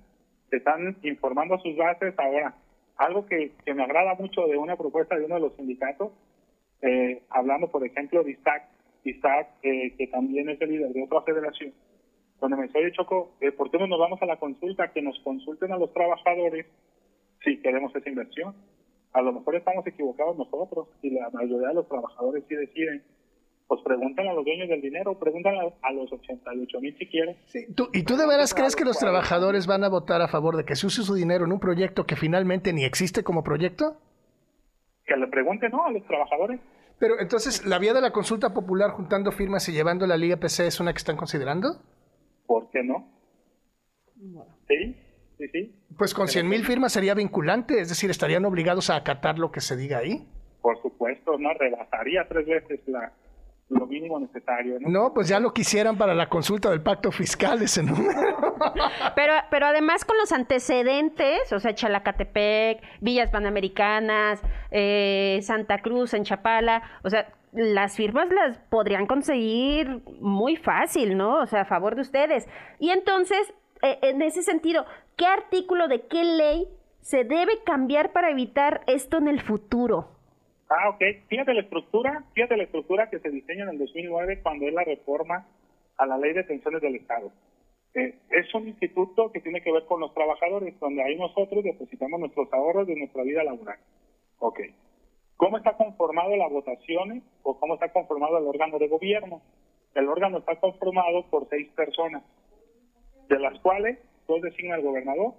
están 0.50 0.96
informando 1.02 1.54
a 1.54 1.60
sus 1.60 1.76
bases 1.76 2.14
ahora. 2.18 2.54
Algo 2.96 3.26
que, 3.26 3.52
me 3.72 3.84
agrada 3.84 4.14
mucho 4.14 4.46
de 4.46 4.56
una 4.56 4.76
propuesta 4.76 5.16
de 5.16 5.24
uno 5.24 5.36
de 5.36 5.40
los 5.42 5.56
sindicatos, 5.56 6.10
eh, 6.82 7.22
hablando 7.30 7.68
por 7.68 7.86
ejemplo 7.86 8.22
de 8.24 8.32
Isaac, 8.32 8.64
Isaac 9.04 9.48
eh, 9.62 9.94
que 9.96 10.06
también 10.08 10.48
es 10.48 10.60
el 10.60 10.70
líder 10.70 10.92
de 10.92 11.04
otra 11.04 11.22
federación, 11.22 11.72
cuando 12.38 12.56
me 12.56 12.68
soy 12.68 12.92
Choco, 12.92 13.32
eh, 13.40 13.52
¿por 13.52 13.70
qué 13.70 13.78
no 13.78 13.86
nos 13.86 13.98
vamos 13.98 14.22
a 14.22 14.26
la 14.26 14.36
consulta? 14.36 14.92
Que 14.92 15.02
nos 15.02 15.18
consulten 15.20 15.72
a 15.72 15.78
los 15.78 15.92
trabajadores 15.92 16.66
si 17.44 17.60
queremos 17.60 17.94
esa 17.94 18.08
inversión. 18.08 18.54
A 19.12 19.22
lo 19.22 19.32
mejor 19.32 19.56
estamos 19.56 19.86
equivocados 19.86 20.36
nosotros 20.36 20.88
y 21.02 21.10
la 21.10 21.30
mayoría 21.30 21.68
de 21.68 21.74
los 21.74 21.88
trabajadores 21.88 22.44
sí 22.48 22.54
deciden. 22.54 23.02
Pues 23.66 23.82
preguntan 23.82 24.26
a 24.28 24.32
los 24.32 24.44
dueños 24.44 24.68
del 24.68 24.80
dinero, 24.80 25.18
preguntan 25.18 25.54
a, 25.82 25.92
los 25.92 26.10
88 26.10 26.80
mil 26.80 26.96
si 26.96 27.06
quieren. 27.06 27.36
¿Y 27.92 28.02
tú 28.04 28.16
de 28.16 28.26
veras 28.26 28.54
crees 28.54 28.74
que 28.74 28.84
los 28.84 28.98
trabajadores 28.98 29.66
van 29.66 29.84
a 29.84 29.88
votar 29.88 30.22
a 30.22 30.28
favor 30.28 30.56
de 30.56 30.64
que 30.64 30.74
se 30.74 30.86
use 30.86 31.02
su 31.02 31.14
dinero 31.14 31.44
en 31.44 31.52
un 31.52 31.60
proyecto 31.60 32.06
que 32.06 32.16
finalmente 32.16 32.72
ni 32.72 32.84
existe 32.84 33.22
como 33.22 33.44
proyecto? 33.44 33.96
Que 35.04 35.16
le 35.16 35.26
pregunten, 35.26 35.70
¿no? 35.72 35.84
A 35.84 35.90
los 35.90 36.02
trabajadores. 36.06 36.60
Pero 36.98 37.20
entonces, 37.20 37.66
¿la 37.66 37.78
vía 37.78 37.92
de 37.92 38.00
la 38.00 38.10
consulta 38.10 38.54
popular 38.54 38.90
juntando 38.90 39.32
firmas 39.32 39.68
y 39.68 39.72
llevando 39.72 40.06
la 40.06 40.16
Liga 40.16 40.38
PC 40.38 40.66
es 40.66 40.80
una 40.80 40.92
que 40.92 40.98
están 40.98 41.16
considerando? 41.16 41.78
¿Por 42.48 42.70
qué 42.70 42.82
no? 42.82 43.06
Sí, 44.66 44.96
sí, 45.36 45.48
sí. 45.52 45.74
Pues 45.98 46.14
con 46.14 46.28
100 46.28 46.48
mil 46.48 46.64
firmas 46.64 46.94
sería 46.94 47.12
vinculante, 47.12 47.78
es 47.78 47.90
decir, 47.90 48.08
estarían 48.08 48.46
obligados 48.46 48.88
a 48.88 48.96
acatar 48.96 49.38
lo 49.38 49.52
que 49.52 49.60
se 49.60 49.76
diga 49.76 49.98
ahí. 49.98 50.26
Por 50.62 50.80
supuesto, 50.80 51.38
no 51.38 51.52
rebasaría 51.52 52.26
tres 52.26 52.46
veces 52.46 52.80
la, 52.86 53.12
lo 53.68 53.86
mínimo 53.86 54.18
necesario. 54.18 54.78
¿no? 54.80 54.88
no, 54.88 55.14
pues 55.14 55.28
ya 55.28 55.40
lo 55.40 55.52
quisieran 55.52 55.96
para 55.98 56.14
la 56.14 56.28
consulta 56.28 56.70
del 56.70 56.80
pacto 56.80 57.12
fiscal 57.12 57.60
ese 57.62 57.82
número. 57.82 58.36
pero, 59.14 59.34
pero 59.50 59.66
además 59.66 60.04
con 60.04 60.16
los 60.16 60.32
antecedentes, 60.32 61.52
o 61.52 61.60
sea, 61.60 61.74
Chalacatepec, 61.74 62.82
Villas 63.00 63.30
Panamericanas, 63.30 64.40
eh, 64.70 65.40
Santa 65.42 65.78
Cruz, 65.82 66.14
en 66.14 66.24
Chapala, 66.24 66.82
o 67.02 67.10
sea, 67.10 67.32
las 67.52 67.96
firmas 67.96 68.28
las 68.30 68.58
podrían 68.70 69.06
conseguir 69.06 70.02
muy 70.20 70.56
fácil, 70.56 71.16
¿no? 71.16 71.40
O 71.40 71.46
sea, 71.46 71.62
a 71.62 71.64
favor 71.64 71.94
de 71.94 72.02
ustedes. 72.02 72.46
Y 72.78 72.90
entonces, 72.90 73.52
eh, 73.82 73.98
en 74.02 74.22
ese 74.22 74.42
sentido, 74.42 74.86
¿qué 75.16 75.26
artículo 75.26 75.88
de 75.88 76.06
qué 76.06 76.24
ley 76.24 76.68
se 77.00 77.24
debe 77.24 77.62
cambiar 77.64 78.12
para 78.12 78.30
evitar 78.30 78.82
esto 78.86 79.18
en 79.18 79.28
el 79.28 79.40
futuro? 79.40 80.17
Ah, 80.68 80.90
ok. 80.90 81.02
Fíjate 81.28 81.54
la 81.54 81.62
estructura, 81.62 82.24
fíjate 82.34 82.56
la 82.56 82.64
estructura 82.64 83.08
que 83.08 83.20
se 83.20 83.30
diseña 83.30 83.64
en 83.64 83.70
el 83.70 83.78
2009 83.78 84.40
cuando 84.42 84.66
es 84.66 84.74
la 84.74 84.84
reforma 84.84 85.46
a 85.96 86.06
la 86.06 86.18
ley 86.18 86.32
de 86.34 86.44
pensiones 86.44 86.82
del 86.82 86.96
Estado. 86.96 87.32
Eh, 87.94 88.14
es 88.30 88.54
un 88.54 88.68
instituto 88.68 89.32
que 89.32 89.40
tiene 89.40 89.62
que 89.62 89.72
ver 89.72 89.84
con 89.86 90.00
los 90.00 90.12
trabajadores, 90.12 90.78
donde 90.78 91.02
ahí 91.02 91.16
nosotros 91.16 91.64
depositamos 91.64 92.20
nuestros 92.20 92.52
ahorros 92.52 92.86
de 92.86 92.96
nuestra 92.96 93.22
vida 93.22 93.42
laboral. 93.44 93.78
Ok. 94.38 94.60
¿Cómo 95.36 95.56
está 95.56 95.76
conformado 95.76 96.36
las 96.36 96.50
votaciones 96.50 97.22
o 97.42 97.58
cómo 97.58 97.74
está 97.74 97.90
conformado 97.92 98.38
el 98.38 98.46
órgano 98.46 98.78
de 98.78 98.88
gobierno? 98.88 99.40
El 99.94 100.08
órgano 100.08 100.38
está 100.38 100.56
conformado 100.56 101.24
por 101.30 101.48
seis 101.48 101.68
personas, 101.70 102.22
de 103.28 103.38
las 103.38 103.58
cuales 103.60 103.98
dos 104.26 104.42
designa 104.42 104.76
el 104.76 104.82
gobernador, 104.82 105.34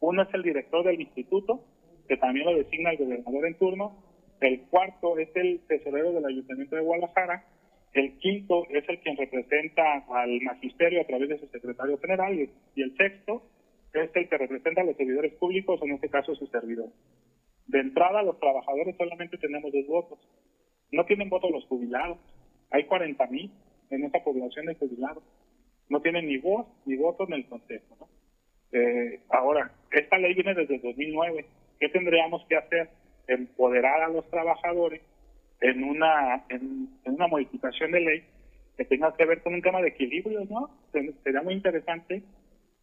uno 0.00 0.22
es 0.22 0.34
el 0.34 0.42
director 0.42 0.84
del 0.84 1.00
instituto, 1.00 1.60
que 2.08 2.16
también 2.16 2.46
lo 2.46 2.56
designa 2.56 2.90
el 2.90 2.98
gobernador 2.98 3.46
en 3.46 3.58
turno, 3.58 3.96
el 4.40 4.62
cuarto 4.68 5.18
es 5.18 5.28
el 5.34 5.60
tesorero 5.66 6.12
del 6.12 6.26
Ayuntamiento 6.26 6.76
de 6.76 6.82
Guadalajara, 6.82 7.44
el 7.92 8.18
quinto 8.18 8.66
es 8.70 8.88
el 8.88 9.00
quien 9.00 9.16
representa 9.16 10.04
al 10.08 10.40
magisterio 10.42 11.00
a 11.00 11.06
través 11.06 11.28
de 11.28 11.38
su 11.38 11.46
secretario 11.46 11.98
general 11.98 12.38
y 12.74 12.82
el 12.82 12.96
sexto 12.96 13.42
es 13.94 14.10
el 14.14 14.28
que 14.28 14.38
representa 14.38 14.82
a 14.82 14.84
los 14.84 14.96
servidores 14.96 15.32
públicos, 15.34 15.80
en 15.82 15.92
este 15.92 16.10
caso 16.10 16.34
su 16.34 16.46
servidor. 16.48 16.90
De 17.66 17.80
entrada, 17.80 18.22
los 18.22 18.38
trabajadores 18.38 18.96
solamente 18.96 19.38
tenemos 19.38 19.72
dos 19.72 19.86
votos. 19.86 20.18
No 20.92 21.04
tienen 21.04 21.28
voto 21.28 21.50
los 21.50 21.64
jubilados. 21.66 22.18
Hay 22.70 22.84
40 22.84 23.26
mil 23.26 23.50
en 23.90 24.04
esa 24.04 24.22
población 24.22 24.66
de 24.66 24.74
jubilados. 24.74 25.24
No 25.88 26.00
tienen 26.00 26.26
ni 26.26 26.38
voz 26.38 26.66
ni 26.84 26.96
voto 26.96 27.24
en 27.26 27.34
el 27.34 27.46
Consejo. 27.46 28.08
Eh, 28.72 29.20
ahora, 29.30 29.72
esta 29.90 30.18
ley 30.18 30.34
viene 30.34 30.54
desde 30.54 30.78
2009. 30.78 31.46
¿Qué 31.80 31.88
tendríamos 31.88 32.44
que 32.48 32.56
hacer? 32.56 32.90
Empoderar 33.28 34.02
a 34.02 34.08
los 34.08 34.28
trabajadores 34.30 35.02
en 35.60 35.84
una, 35.84 36.44
en, 36.48 36.88
una 37.04 37.26
modificación 37.26 37.92
de 37.92 38.00
ley 38.00 38.24
que 38.76 38.84
tenga 38.84 39.14
que 39.16 39.24
ver 39.24 39.42
con 39.42 39.54
un 39.54 39.62
tema 39.62 39.80
de 39.80 39.88
equilibrio, 39.88 40.44
¿no? 40.50 40.70
Sería 41.24 41.42
muy 41.42 41.54
interesante 41.54 42.22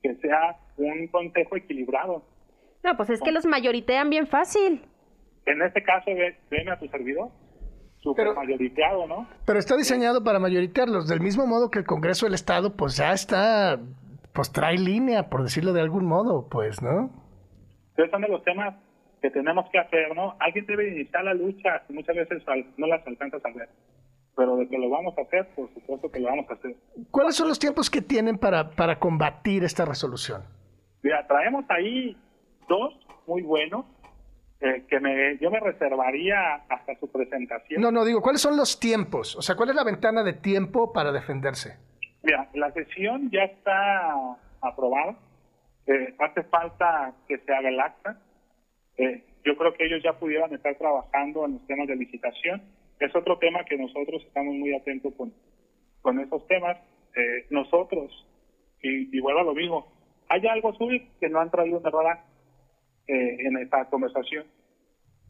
que 0.01 0.15
sea 0.15 0.57
un 0.77 1.07
consejo 1.07 1.55
equilibrado, 1.55 2.23
no, 2.83 2.97
pues 2.97 3.09
es 3.09 3.21
que 3.21 3.31
los 3.31 3.45
mayoritean 3.45 4.09
bien 4.09 4.27
fácil. 4.27 4.81
En 5.45 5.61
este 5.61 5.81
caso, 5.83 6.11
ven 6.51 6.69
a 6.69 6.77
tu 6.77 6.87
servidor. 6.87 7.29
Super 7.99 8.33
mayoriteado, 8.33 9.07
¿no? 9.07 9.25
Pero 9.45 9.59
está 9.59 9.77
diseñado 9.77 10.23
para 10.23 10.37
mayoritearlos, 10.37 11.07
del 11.07 11.21
mismo 11.21 11.47
modo 11.47 11.71
que 11.71 11.79
el 11.79 11.85
Congreso 11.85 12.25
del 12.25 12.35
Estado, 12.35 12.75
pues 12.75 12.97
ya 12.97 13.13
está, 13.13 13.79
pues 14.33 14.51
trae 14.51 14.77
línea, 14.77 15.29
por 15.29 15.43
decirlo 15.43 15.71
de 15.71 15.79
algún 15.79 16.05
modo, 16.05 16.49
pues, 16.49 16.81
¿no? 16.81 17.09
Esos 17.95 18.11
son 18.11 18.21
de 18.23 18.27
los 18.27 18.43
temas 18.43 18.75
que 19.23 19.31
tenemos 19.31 19.65
que 19.71 19.79
hacer, 19.79 20.13
¿no? 20.13 20.35
Alguien 20.37 20.65
debe 20.65 20.89
iniciar 20.89 21.23
la 21.23 21.33
lucha, 21.33 21.81
muchas 21.87 22.13
veces 22.13 22.43
no 22.75 22.87
las 22.87 23.07
alcanzas 23.07 23.41
a 23.45 23.57
ver. 23.57 23.69
Pero 24.35 24.57
de 24.57 24.67
que 24.67 24.77
lo 24.77 24.89
vamos 24.89 25.17
a 25.17 25.21
hacer, 25.21 25.47
por 25.55 25.73
supuesto 25.73 26.11
que 26.11 26.19
lo 26.19 26.27
vamos 26.27 26.45
a 26.49 26.55
hacer. 26.55 26.75
¿Cuáles 27.09 27.37
son 27.37 27.47
los 27.47 27.57
tiempos 27.57 27.89
que 27.89 28.01
tienen 28.01 28.37
para, 28.37 28.71
para 28.71 28.99
combatir 28.99 29.63
esta 29.63 29.85
resolución? 29.85 30.41
Mira, 31.03 31.25
traemos 31.25 31.63
ahí 31.69 32.17
dos 32.67 32.99
muy 33.25 33.43
buenos 33.43 33.85
eh, 34.59 34.83
que 34.89 34.99
me, 34.99 35.37
yo 35.37 35.49
me 35.49 35.61
reservaría 35.61 36.55
hasta 36.67 36.99
su 36.99 37.09
presentación. 37.09 37.81
No, 37.81 37.93
no, 37.93 38.03
digo, 38.03 38.21
¿cuáles 38.21 38.41
son 38.41 38.57
los 38.57 38.77
tiempos? 38.77 39.37
O 39.37 39.41
sea, 39.41 39.55
¿cuál 39.55 39.69
es 39.69 39.75
la 39.75 39.85
ventana 39.85 40.21
de 40.23 40.33
tiempo 40.33 40.91
para 40.91 41.13
defenderse? 41.13 41.77
Mira, 42.23 42.49
la 42.55 42.73
sesión 42.73 43.31
ya 43.31 43.43
está 43.43 44.35
aprobada. 44.59 45.15
Eh, 45.87 46.13
hace 46.19 46.43
falta 46.43 47.13
que 47.25 47.37
se 47.37 47.53
haga 47.53 47.69
el 47.69 47.79
acta. 47.79 48.17
Eh, 48.97 49.23
yo 49.43 49.57
creo 49.57 49.73
que 49.73 49.85
ellos 49.85 50.01
ya 50.03 50.13
pudieran 50.13 50.53
estar 50.53 50.75
trabajando 50.77 51.45
en 51.45 51.53
los 51.53 51.67
temas 51.67 51.87
de 51.87 51.95
licitación. 51.95 52.61
es 52.99 53.15
otro 53.15 53.37
tema 53.37 53.65
que 53.65 53.77
nosotros 53.77 54.23
estamos 54.25 54.55
muy 54.55 54.73
atentos 54.73 55.13
con, 55.15 55.33
con 56.01 56.19
esos 56.19 56.45
temas. 56.47 56.77
Eh, 57.15 57.45
nosotros, 57.49 58.11
y, 58.81 59.15
y 59.15 59.19
vuelvo 59.19 59.41
a 59.41 59.43
lo 59.43 59.53
mismo, 59.53 59.87
hay 60.29 60.45
algo 60.47 60.73
suyo 60.73 60.99
que 61.19 61.29
no 61.29 61.39
han 61.39 61.51
traído 61.51 61.79
de 61.79 61.91
verdad 61.91 62.23
eh, 63.07 63.37
en 63.47 63.57
esta 63.57 63.85
conversación. 63.89 64.45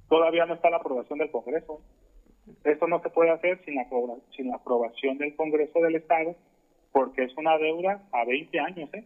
Todavía 0.08 0.46
no 0.46 0.54
está 0.54 0.70
la 0.70 0.78
aprobación 0.78 1.20
del 1.20 1.32
Congreso. 1.32 1.82
Esto 2.64 2.88
no 2.88 3.02
se 3.02 3.10
puede 3.10 3.32
hacer 3.32 3.64
sin 3.66 3.76
la, 3.76 3.88
sin 4.36 4.50
la 4.50 4.58
aprobación 4.58 5.18
del 5.18 5.36
Congreso 5.36 5.80
del 5.80 5.96
Estado, 5.96 6.36
porque 6.92 7.24
es 7.24 7.36
una 7.36 7.58
deuda 7.58 8.04
a 8.12 8.26
20 8.26 8.60
años. 8.60 8.94
¿eh? 8.94 9.04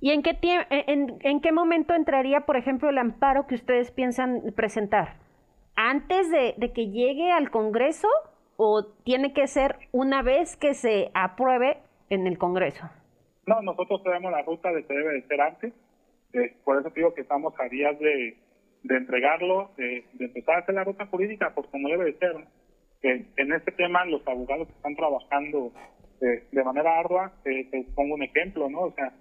¿Y 0.00 0.10
en 0.10 0.22
qué, 0.22 0.36
en, 0.70 1.18
en 1.20 1.40
qué 1.40 1.52
momento 1.52 1.94
entraría, 1.94 2.40
por 2.42 2.56
ejemplo, 2.56 2.90
el 2.90 2.98
amparo 2.98 3.46
que 3.46 3.54
ustedes 3.54 3.90
piensan 3.90 4.42
presentar? 4.54 5.16
¿Antes 5.76 6.30
de, 6.30 6.72
que 6.72 6.90
llegue 6.90 7.32
al 7.32 7.50
Congreso 7.50 8.08
o 8.56 8.86
tiene 9.04 9.32
que 9.32 9.46
ser 9.48 9.76
una 9.92 10.22
vez 10.22 10.56
que 10.56 10.74
se 10.74 11.10
apruebe 11.14 11.78
en 12.10 12.26
el 12.26 12.38
Congreso? 12.38 12.88
No, 13.46 13.60
nosotros 13.62 14.02
tenemos 14.04 14.30
la 14.30 14.42
ruta 14.42 14.72
de 14.72 14.84
que 14.84 14.94
debe 14.94 15.14
de 15.14 15.22
ser 15.22 15.40
antes. 15.40 15.72
Eh, 16.32 16.54
por 16.64 16.78
eso 16.78 16.90
digo 16.90 17.14
que 17.14 17.22
estamos 17.22 17.54
a 17.58 17.68
días 17.68 17.98
de, 17.98 18.36
entregarlo, 18.88 19.70
de, 19.76 20.04
empezar 20.18 20.56
a 20.56 20.58
hacer 20.58 20.74
la 20.74 20.84
ruta 20.84 21.06
jurídica, 21.06 21.52
pues 21.54 21.66
como 21.68 21.88
debe 21.88 22.04
de 22.04 22.18
ser. 22.18 22.36
en 23.02 23.52
este 23.52 23.72
tema, 23.72 24.04
los 24.04 24.26
abogados 24.26 24.68
están 24.68 24.94
trabajando 24.94 25.72
eh, 26.20 26.44
de 26.52 26.64
manera 26.64 27.00
ardua. 27.00 27.32
Eh, 27.44 27.68
te 27.70 27.84
pongo 27.96 28.14
un 28.14 28.22
ejemplo, 28.22 28.70
¿no? 28.70 28.82
O 28.82 28.92
sea, 28.92 29.12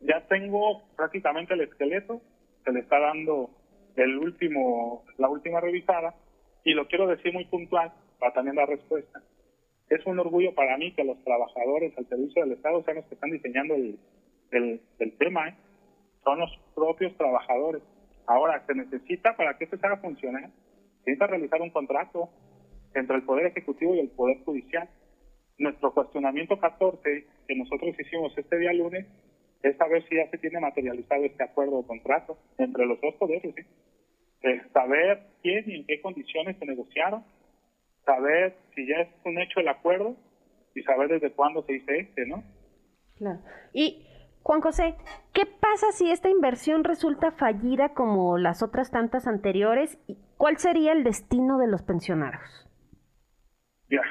ya 0.00 0.26
tengo 0.28 0.82
prácticamente 0.96 1.54
el 1.54 1.62
esqueleto, 1.62 2.20
se 2.64 2.72
le 2.72 2.80
está 2.80 2.98
dando 2.98 3.50
el 3.96 4.18
último, 4.18 5.04
la 5.18 5.28
última 5.28 5.60
revisada, 5.60 6.14
y 6.64 6.72
lo 6.72 6.86
quiero 6.86 7.06
decir 7.06 7.32
muy 7.32 7.44
puntual 7.46 7.92
para 8.18 8.32
también 8.32 8.56
dar 8.56 8.68
respuesta. 8.68 9.22
Es 9.88 10.04
un 10.06 10.18
orgullo 10.18 10.54
para 10.54 10.76
mí 10.76 10.92
que 10.92 11.04
los 11.04 11.22
trabajadores 11.24 11.96
al 11.96 12.06
servicio 12.08 12.42
del 12.42 12.52
Estado 12.52 12.82
sean 12.84 12.96
los 12.98 13.06
que 13.06 13.14
están 13.14 13.30
diseñando 13.30 13.74
el, 13.74 13.98
el, 14.50 14.80
el 14.98 15.16
tema, 15.16 15.48
¿eh? 15.48 15.54
son 16.24 16.40
los 16.40 16.50
propios 16.74 17.16
trabajadores. 17.16 17.82
Ahora, 18.26 18.62
se 18.66 18.74
necesita 18.74 19.36
para 19.36 19.56
que 19.56 19.64
esto 19.64 19.78
se 19.78 19.86
haga 19.86 19.96
funcionar, 19.96 20.50
se 21.04 21.10
necesita 21.10 21.26
realizar 21.26 21.62
un 21.62 21.70
contrato 21.70 22.28
entre 22.94 23.16
el 23.16 23.22
Poder 23.22 23.46
Ejecutivo 23.46 23.94
y 23.94 24.00
el 24.00 24.10
Poder 24.10 24.38
Judicial. 24.44 24.88
Nuestro 25.58 25.92
cuestionamiento 25.92 26.58
14 26.60 27.26
que 27.48 27.56
nosotros 27.56 27.98
hicimos 27.98 28.36
este 28.36 28.58
día 28.58 28.72
lunes 28.72 29.06
es 29.62 29.76
saber 29.76 30.06
si 30.08 30.16
ya 30.16 30.30
se 30.30 30.38
tiene 30.38 30.60
materializado 30.60 31.24
este 31.24 31.42
acuerdo 31.42 31.78
o 31.78 31.86
contrato 31.86 32.38
entre 32.58 32.86
los 32.86 33.00
dos 33.00 33.14
poderes. 33.16 33.54
¿sí? 33.54 33.62
saber 34.72 35.22
quién 35.42 35.64
y 35.66 35.76
en 35.76 35.86
qué 35.86 36.00
condiciones 36.00 36.56
se 36.58 36.66
negociaron, 36.66 37.24
saber 38.04 38.54
si 38.74 38.86
ya 38.86 38.96
es 39.00 39.08
un 39.24 39.38
hecho 39.40 39.60
el 39.60 39.68
acuerdo 39.68 40.16
y 40.74 40.82
saber 40.82 41.08
desde 41.08 41.32
cuándo 41.32 41.62
se 41.64 41.74
dice 41.74 41.98
este, 41.98 42.26
¿no? 42.26 42.42
Claro. 43.16 43.40
Y 43.72 44.06
Juan 44.42 44.60
José, 44.60 44.94
¿qué 45.32 45.42
pasa 45.44 45.90
si 45.92 46.10
esta 46.10 46.30
inversión 46.30 46.84
resulta 46.84 47.32
fallida 47.32 47.90
como 47.90 48.38
las 48.38 48.62
otras 48.62 48.90
tantas 48.90 49.26
anteriores? 49.26 49.98
¿Cuál 50.36 50.58
sería 50.58 50.92
el 50.92 51.04
destino 51.04 51.58
de 51.58 51.66
los 51.66 51.82
pensionados? 51.82 52.66
Ya, 53.90 54.02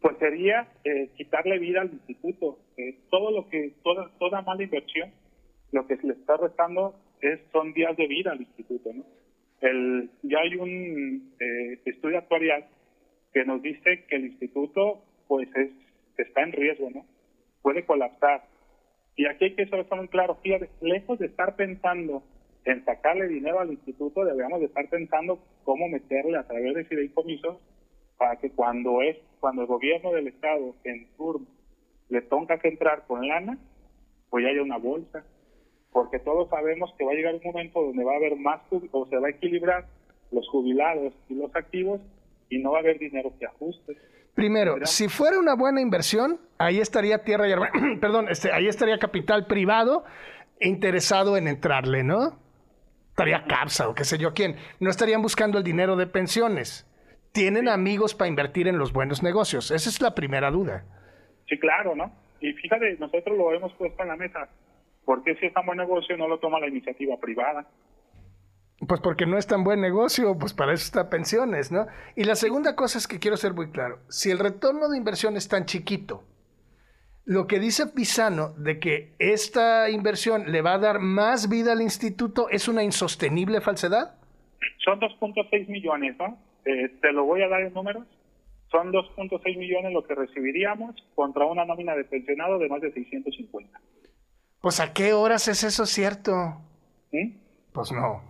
pues 0.00 0.16
sería 0.18 0.68
eh, 0.84 1.10
quitarle 1.16 1.58
vida 1.58 1.80
al 1.80 1.92
instituto. 1.92 2.58
Eh, 2.76 2.98
todo 3.10 3.30
lo 3.30 3.48
que, 3.48 3.72
toda, 3.82 4.10
toda 4.18 4.42
mala 4.42 4.62
inversión, 4.62 5.12
lo 5.72 5.86
que 5.86 5.96
se 5.96 6.06
le 6.06 6.14
está 6.14 6.36
restando 6.36 6.94
es, 7.20 7.40
son 7.52 7.72
días 7.72 7.96
de 7.96 8.06
vida 8.06 8.32
al 8.32 8.40
instituto, 8.40 8.92
¿no? 8.92 9.04
El, 9.60 10.10
ya 10.22 10.40
hay 10.40 10.56
un 10.56 11.34
eh, 11.40 11.80
estudio 11.84 12.18
actuarial 12.18 12.66
que 13.32 13.44
nos 13.44 13.62
dice 13.62 14.04
que 14.08 14.16
el 14.16 14.26
instituto, 14.26 15.02
pues, 15.26 15.48
es, 15.56 15.70
está 16.18 16.42
en 16.42 16.52
riesgo, 16.52 16.90
¿no? 16.90 17.06
Puede 17.62 17.84
colapsar 17.84 18.42
y 19.16 19.26
aquí 19.26 19.44
hay 19.44 19.54
que 19.54 19.66
ser 19.66 19.86
muy 19.94 20.08
claro, 20.08 20.36
fíjate, 20.42 20.68
lejos 20.80 21.18
de 21.18 21.26
estar 21.26 21.54
pensando 21.54 22.22
en 22.64 22.84
sacarle 22.84 23.28
dinero 23.28 23.60
al 23.60 23.70
instituto, 23.70 24.24
deberíamos 24.24 24.60
de 24.60 24.66
estar 24.66 24.88
pensando 24.88 25.38
cómo 25.64 25.88
meterle 25.88 26.36
a 26.36 26.46
través 26.46 26.74
de 26.74 26.84
fideicomisos 26.84 27.58
para 28.16 28.36
que 28.36 28.50
cuando 28.50 29.02
es 29.02 29.16
cuando 29.38 29.62
el 29.62 29.68
gobierno 29.68 30.12
del 30.12 30.28
estado 30.28 30.74
en 30.84 31.06
turno 31.16 31.46
le 32.08 32.22
toca 32.22 32.58
que 32.58 32.68
entrar 32.68 33.04
con 33.06 33.26
lana, 33.26 33.58
pues 34.30 34.44
ya 34.44 34.50
haya 34.50 34.62
una 34.62 34.78
bolsa, 34.78 35.24
porque 35.92 36.18
todos 36.18 36.48
sabemos 36.50 36.92
que 36.98 37.04
va 37.04 37.12
a 37.12 37.14
llegar 37.14 37.34
un 37.34 37.42
momento 37.44 37.82
donde 37.82 38.04
va 38.04 38.12
a 38.12 38.16
haber 38.16 38.36
más 38.36 38.60
o 38.92 39.06
se 39.06 39.16
va 39.16 39.28
a 39.28 39.30
equilibrar 39.30 39.86
los 40.30 40.48
jubilados 40.48 41.14
y 41.28 41.34
los 41.34 41.54
activos 41.54 42.00
y 42.50 42.58
no 42.58 42.72
va 42.72 42.78
a 42.78 42.80
haber 42.80 42.98
dinero 42.98 43.32
que 43.38 43.46
ajuste. 43.46 43.96
Primero, 44.34 44.84
si 44.84 45.08
fuera 45.08 45.38
una 45.38 45.54
buena 45.54 45.80
inversión, 45.80 46.40
ahí 46.58 46.80
estaría 46.80 47.22
tierra 47.22 47.48
y 47.48 47.54
perdón, 48.00 48.28
este, 48.28 48.52
ahí 48.52 48.66
estaría 48.66 48.98
capital 48.98 49.46
privado 49.46 50.04
interesado 50.60 51.36
en 51.36 51.48
entrarle, 51.48 52.02
¿no? 52.02 52.38
Estaría 53.10 53.44
CAPSA 53.44 53.88
o 53.88 53.94
qué 53.94 54.04
sé 54.04 54.18
yo 54.18 54.34
quién. 54.34 54.56
No 54.80 54.90
estarían 54.90 55.22
buscando 55.22 55.58
el 55.58 55.64
dinero 55.64 55.94
de 55.96 56.06
pensiones. 56.06 56.86
Tienen 57.32 57.68
amigos 57.68 58.14
para 58.14 58.28
invertir 58.28 58.66
en 58.66 58.78
los 58.78 58.92
buenos 58.92 59.22
negocios. 59.22 59.70
Esa 59.70 59.88
es 59.88 60.00
la 60.00 60.14
primera 60.14 60.50
duda. 60.50 60.84
Sí, 61.48 61.58
claro, 61.58 61.94
¿no? 61.94 62.12
Y 62.40 62.52
fíjate, 62.52 62.96
nosotros 62.98 63.36
lo 63.36 63.52
hemos 63.52 63.72
puesto 63.74 64.02
en 64.02 64.08
la 64.08 64.16
mesa. 64.16 64.48
¿Por 65.04 65.22
qué 65.22 65.34
si 65.36 65.46
es 65.46 65.52
tan 65.52 65.66
buen 65.66 65.78
negocio 65.78 66.16
no 66.16 66.28
lo 66.28 66.38
toma 66.38 66.60
la 66.60 66.68
iniciativa 66.68 67.16
privada? 67.18 67.66
Pues 68.86 69.00
porque 69.00 69.26
no 69.26 69.38
es 69.38 69.46
tan 69.46 69.64
buen 69.64 69.80
negocio, 69.80 70.36
pues 70.38 70.52
para 70.52 70.72
eso 70.72 70.84
está 70.84 71.08
pensiones, 71.08 71.70
¿no? 71.70 71.86
Y 72.16 72.24
la 72.24 72.34
segunda 72.34 72.74
cosa 72.74 72.98
es 72.98 73.06
que 73.06 73.18
quiero 73.18 73.36
ser 73.36 73.54
muy 73.54 73.70
claro, 73.70 74.00
si 74.08 74.30
el 74.30 74.38
retorno 74.38 74.88
de 74.88 74.98
inversión 74.98 75.36
es 75.36 75.48
tan 75.48 75.64
chiquito, 75.64 76.24
lo 77.24 77.46
que 77.46 77.58
dice 77.58 77.86
Pisano 77.86 78.50
de 78.58 78.78
que 78.78 79.14
esta 79.18 79.88
inversión 79.88 80.52
le 80.52 80.60
va 80.60 80.74
a 80.74 80.78
dar 80.78 80.98
más 80.98 81.48
vida 81.48 81.72
al 81.72 81.80
instituto 81.80 82.50
es 82.50 82.68
una 82.68 82.82
insostenible 82.82 83.62
falsedad. 83.62 84.16
Son 84.84 85.00
2.6 85.00 85.68
millones, 85.68 86.16
¿no? 86.18 86.38
Eh, 86.66 86.90
te 87.00 87.12
lo 87.12 87.24
voy 87.24 87.42
a 87.42 87.48
dar 87.48 87.62
en 87.62 87.72
números. 87.72 88.06
Son 88.74 88.90
2.6 88.90 89.56
millones 89.56 89.92
lo 89.92 90.02
que 90.02 90.16
recibiríamos 90.16 90.96
contra 91.14 91.46
una 91.46 91.64
nómina 91.64 91.94
de 91.94 92.02
pensionado 92.02 92.58
de 92.58 92.68
más 92.68 92.80
de 92.80 92.90
650. 92.92 93.80
Pues 94.60 94.80
a 94.80 94.92
qué 94.92 95.12
horas 95.12 95.46
es 95.46 95.62
eso 95.62 95.86
cierto? 95.86 96.32
¿Sí? 97.12 97.40
Pues 97.72 97.92
no. 97.92 98.20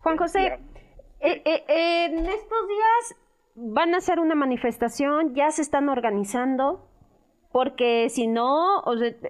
Juan 0.00 0.16
José, 0.16 0.58
eh, 1.20 1.42
eh, 1.44 1.64
en 2.06 2.26
estos 2.26 2.68
días 2.68 3.16
van 3.54 3.94
a 3.94 3.98
hacer 3.98 4.18
una 4.18 4.34
manifestación, 4.34 5.32
ya 5.36 5.52
se 5.52 5.62
están 5.62 5.88
organizando, 5.88 6.90
porque 7.52 8.08
si 8.08 8.26
no, 8.26 8.82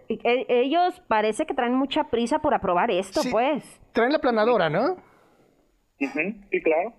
e, 0.09 0.47
ellos 0.49 1.03
parece 1.09 1.45
que 1.45 1.53
traen 1.53 1.75
mucha 1.75 2.05
prisa 2.05 2.39
por 2.39 2.55
aprobar 2.55 2.91
esto, 2.91 3.21
pues. 3.31 3.83
Traen 3.93 4.13
la 4.13 4.19
planadora, 4.19 4.71
¿no? 4.71 4.97
Sí, 5.99 6.63
claro. 6.63 6.95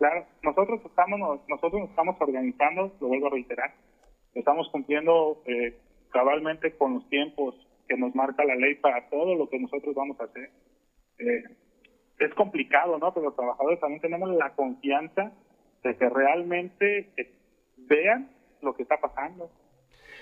Claro, 0.00 0.24
nosotros 0.42 0.80
estamos, 0.82 1.46
nosotros 1.46 1.82
nos 1.82 1.90
estamos 1.90 2.16
organizando, 2.18 2.90
lo 3.02 3.08
vuelvo 3.08 3.26
a 3.26 3.30
reiterar, 3.32 3.74
estamos 4.32 4.66
cumpliendo 4.72 5.42
eh, 5.44 5.76
cabalmente 6.08 6.74
con 6.78 6.94
los 6.94 7.08
tiempos 7.10 7.54
que 7.86 7.98
nos 7.98 8.14
marca 8.14 8.42
la 8.46 8.56
ley 8.56 8.76
para 8.76 9.10
todo 9.10 9.34
lo 9.34 9.50
que 9.50 9.58
nosotros 9.58 9.94
vamos 9.94 10.18
a 10.18 10.24
hacer. 10.24 10.48
Eh, 11.18 11.42
es 12.18 12.34
complicado, 12.34 12.98
¿no? 12.98 13.12
Pero 13.12 13.26
los 13.26 13.36
trabajadores 13.36 13.78
también 13.78 14.00
tenemos 14.00 14.30
la 14.30 14.54
confianza 14.54 15.32
de 15.82 15.94
que 15.94 16.08
realmente 16.08 17.10
eh, 17.18 17.34
vean 17.76 18.30
lo 18.62 18.74
que 18.74 18.84
está 18.84 18.96
pasando. 19.02 19.50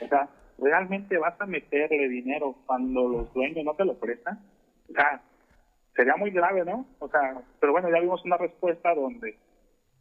O 0.02 0.08
sea, 0.08 0.28
realmente 0.58 1.18
vas 1.18 1.40
a 1.40 1.46
meterle 1.46 2.08
dinero 2.08 2.56
cuando 2.66 3.08
los 3.08 3.32
dueños 3.32 3.64
no 3.64 3.74
te 3.74 3.84
lo 3.84 3.96
prestan. 3.96 4.40
O 4.90 4.92
sea, 4.92 5.22
sería 5.94 6.16
muy 6.16 6.32
grave, 6.32 6.64
¿no? 6.64 6.84
O 6.98 7.08
sea, 7.08 7.40
pero 7.60 7.70
bueno, 7.70 7.88
ya 7.90 8.00
vimos 8.00 8.24
una 8.24 8.38
respuesta 8.38 8.92
donde 8.92 9.38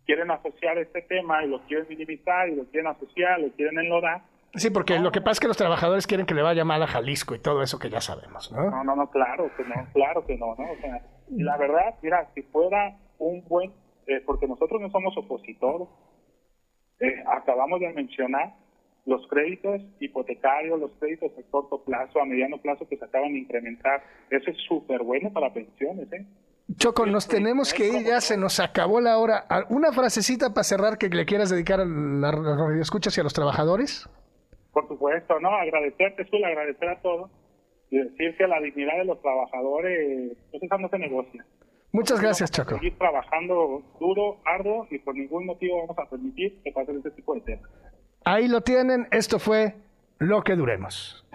quieren 0.08 0.32
asociar 0.32 0.78
este 0.80 1.02
tema 1.04 1.44
y 1.44 1.50
lo 1.50 1.62
quieren 1.68 1.86
minimizar 1.90 2.50
y 2.50 2.56
lo 2.56 2.64
quieren 2.66 2.88
asociar, 2.88 3.40
lo 3.40 3.50
quieren 3.52 3.78
enlodar. 3.78 4.24
Sí, 4.56 4.72
porque 4.72 4.98
lo 4.98 5.12
que 5.12 5.20
pasa 5.20 5.34
es 5.34 5.40
que 5.42 5.48
los 5.48 5.58
trabajadores 5.58 6.08
quieren 6.08 6.26
que 6.26 6.34
le 6.34 6.42
vaya 6.42 6.64
mal 6.64 6.82
a 6.82 6.88
Jalisco 6.88 7.36
y 7.36 7.40
todo 7.40 7.62
eso 7.62 7.78
que 7.78 7.90
ya 7.90 8.02
sabemos, 8.02 8.52
¿no? 8.52 8.72
No, 8.72 8.84
no, 8.84 8.96
no, 8.96 9.12
claro 9.12 9.52
que 9.56 9.64
no, 9.64 9.76
claro 9.94 10.26
que 10.26 10.38
no, 10.38 10.56
¿no? 10.56 10.72
O 10.72 10.78
sea, 10.78 11.02
la 11.30 11.58
verdad, 11.58 11.96
mira, 12.02 12.28
si 12.34 12.42
fuera 12.44 12.98
un 13.20 13.44
buen, 13.48 13.72
eh, 14.08 14.24
porque 14.26 14.48
nosotros 14.48 14.82
no 14.82 14.90
somos 14.90 15.16
opositores, 15.18 15.90
eh, 17.02 17.24
acabamos 17.28 17.82
de 17.82 17.94
mencionar 17.94 18.54
los 19.06 19.28
créditos 19.28 19.82
hipotecarios, 20.00 20.80
los 20.80 20.92
créditos 21.00 21.32
a 21.38 21.52
corto 21.52 21.84
plazo, 21.84 22.20
a 22.20 22.26
mediano 22.26 22.58
plazo 22.58 22.88
que 22.88 22.98
se 22.98 23.06
acaban 23.06 23.34
de 23.34 23.40
incrementar. 23.40 24.02
Eso 24.30 24.50
es 24.50 24.58
súper 24.68 25.04
bueno 25.04 25.32
para 25.32 25.54
pensiones, 25.54 26.12
¿eh? 26.14 26.26
Choco, 26.76 27.06
nos 27.06 27.28
tenemos 27.28 27.74
que 27.74 27.88
ir, 27.88 28.06
ya 28.06 28.20
se 28.20 28.38
nos 28.38 28.60
acabó 28.60 29.00
la 29.00 29.18
hora. 29.18 29.46
Ah, 29.50 29.64
¿Una 29.70 29.92
frasecita 29.94 30.54
para 30.54 30.64
cerrar 30.64 30.98
que 30.98 31.08
le 31.08 31.26
quieras 31.26 31.50
dedicar 31.50 31.80
a 31.80 31.86
la 31.86 32.32
radio 32.32 32.82
escuchas 32.82 33.18
y 33.18 33.22
a 33.22 33.24
los 33.24 33.34
trabajadores? 33.34 34.10
Por 34.74 34.88
supuesto, 34.88 35.40
no, 35.40 35.50
agradecerte, 35.50 36.26
Zul, 36.30 36.44
agradecer 36.44 36.90
a 36.90 37.02
todos 37.02 37.32
y 37.90 37.98
decir 37.98 38.36
que 38.38 38.48
la 38.48 38.60
dignidad 38.60 38.98
de 38.98 39.06
los 39.06 39.22
trabajadores, 39.22 40.38
pues 40.52 40.62
esa 40.62 40.78
no 40.78 40.90
se 40.90 41.00
negocia. 41.00 41.46
Muchas 41.94 42.22
gracias, 42.22 42.52
Choco. 42.52 42.76
Seguir 42.76 42.98
trabajando 42.98 43.82
duro, 44.00 44.38
arduo 44.46 44.88
y 44.92 45.00
por 45.00 45.16
ningún 45.16 45.46
motivo 45.46 45.80
vamos 45.80 45.98
a 45.98 46.10
permitir 46.10 46.62
que 46.64 46.72
pasen 46.72 46.98
este 46.98 47.12
tipo 47.12 47.34
de 47.34 47.42
temas. 47.42 47.70
Ahí 48.26 48.48
lo 48.48 48.62
tienen. 48.62 49.08
Esto 49.12 49.40
fue 49.40 49.74
Lo 50.20 50.44
que 50.44 50.56
duremos. 50.56 51.26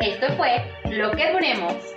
Esto 0.00 0.26
fue 0.36 0.50
Lo 0.92 1.10
que 1.12 1.32
Duremos. 1.32 1.94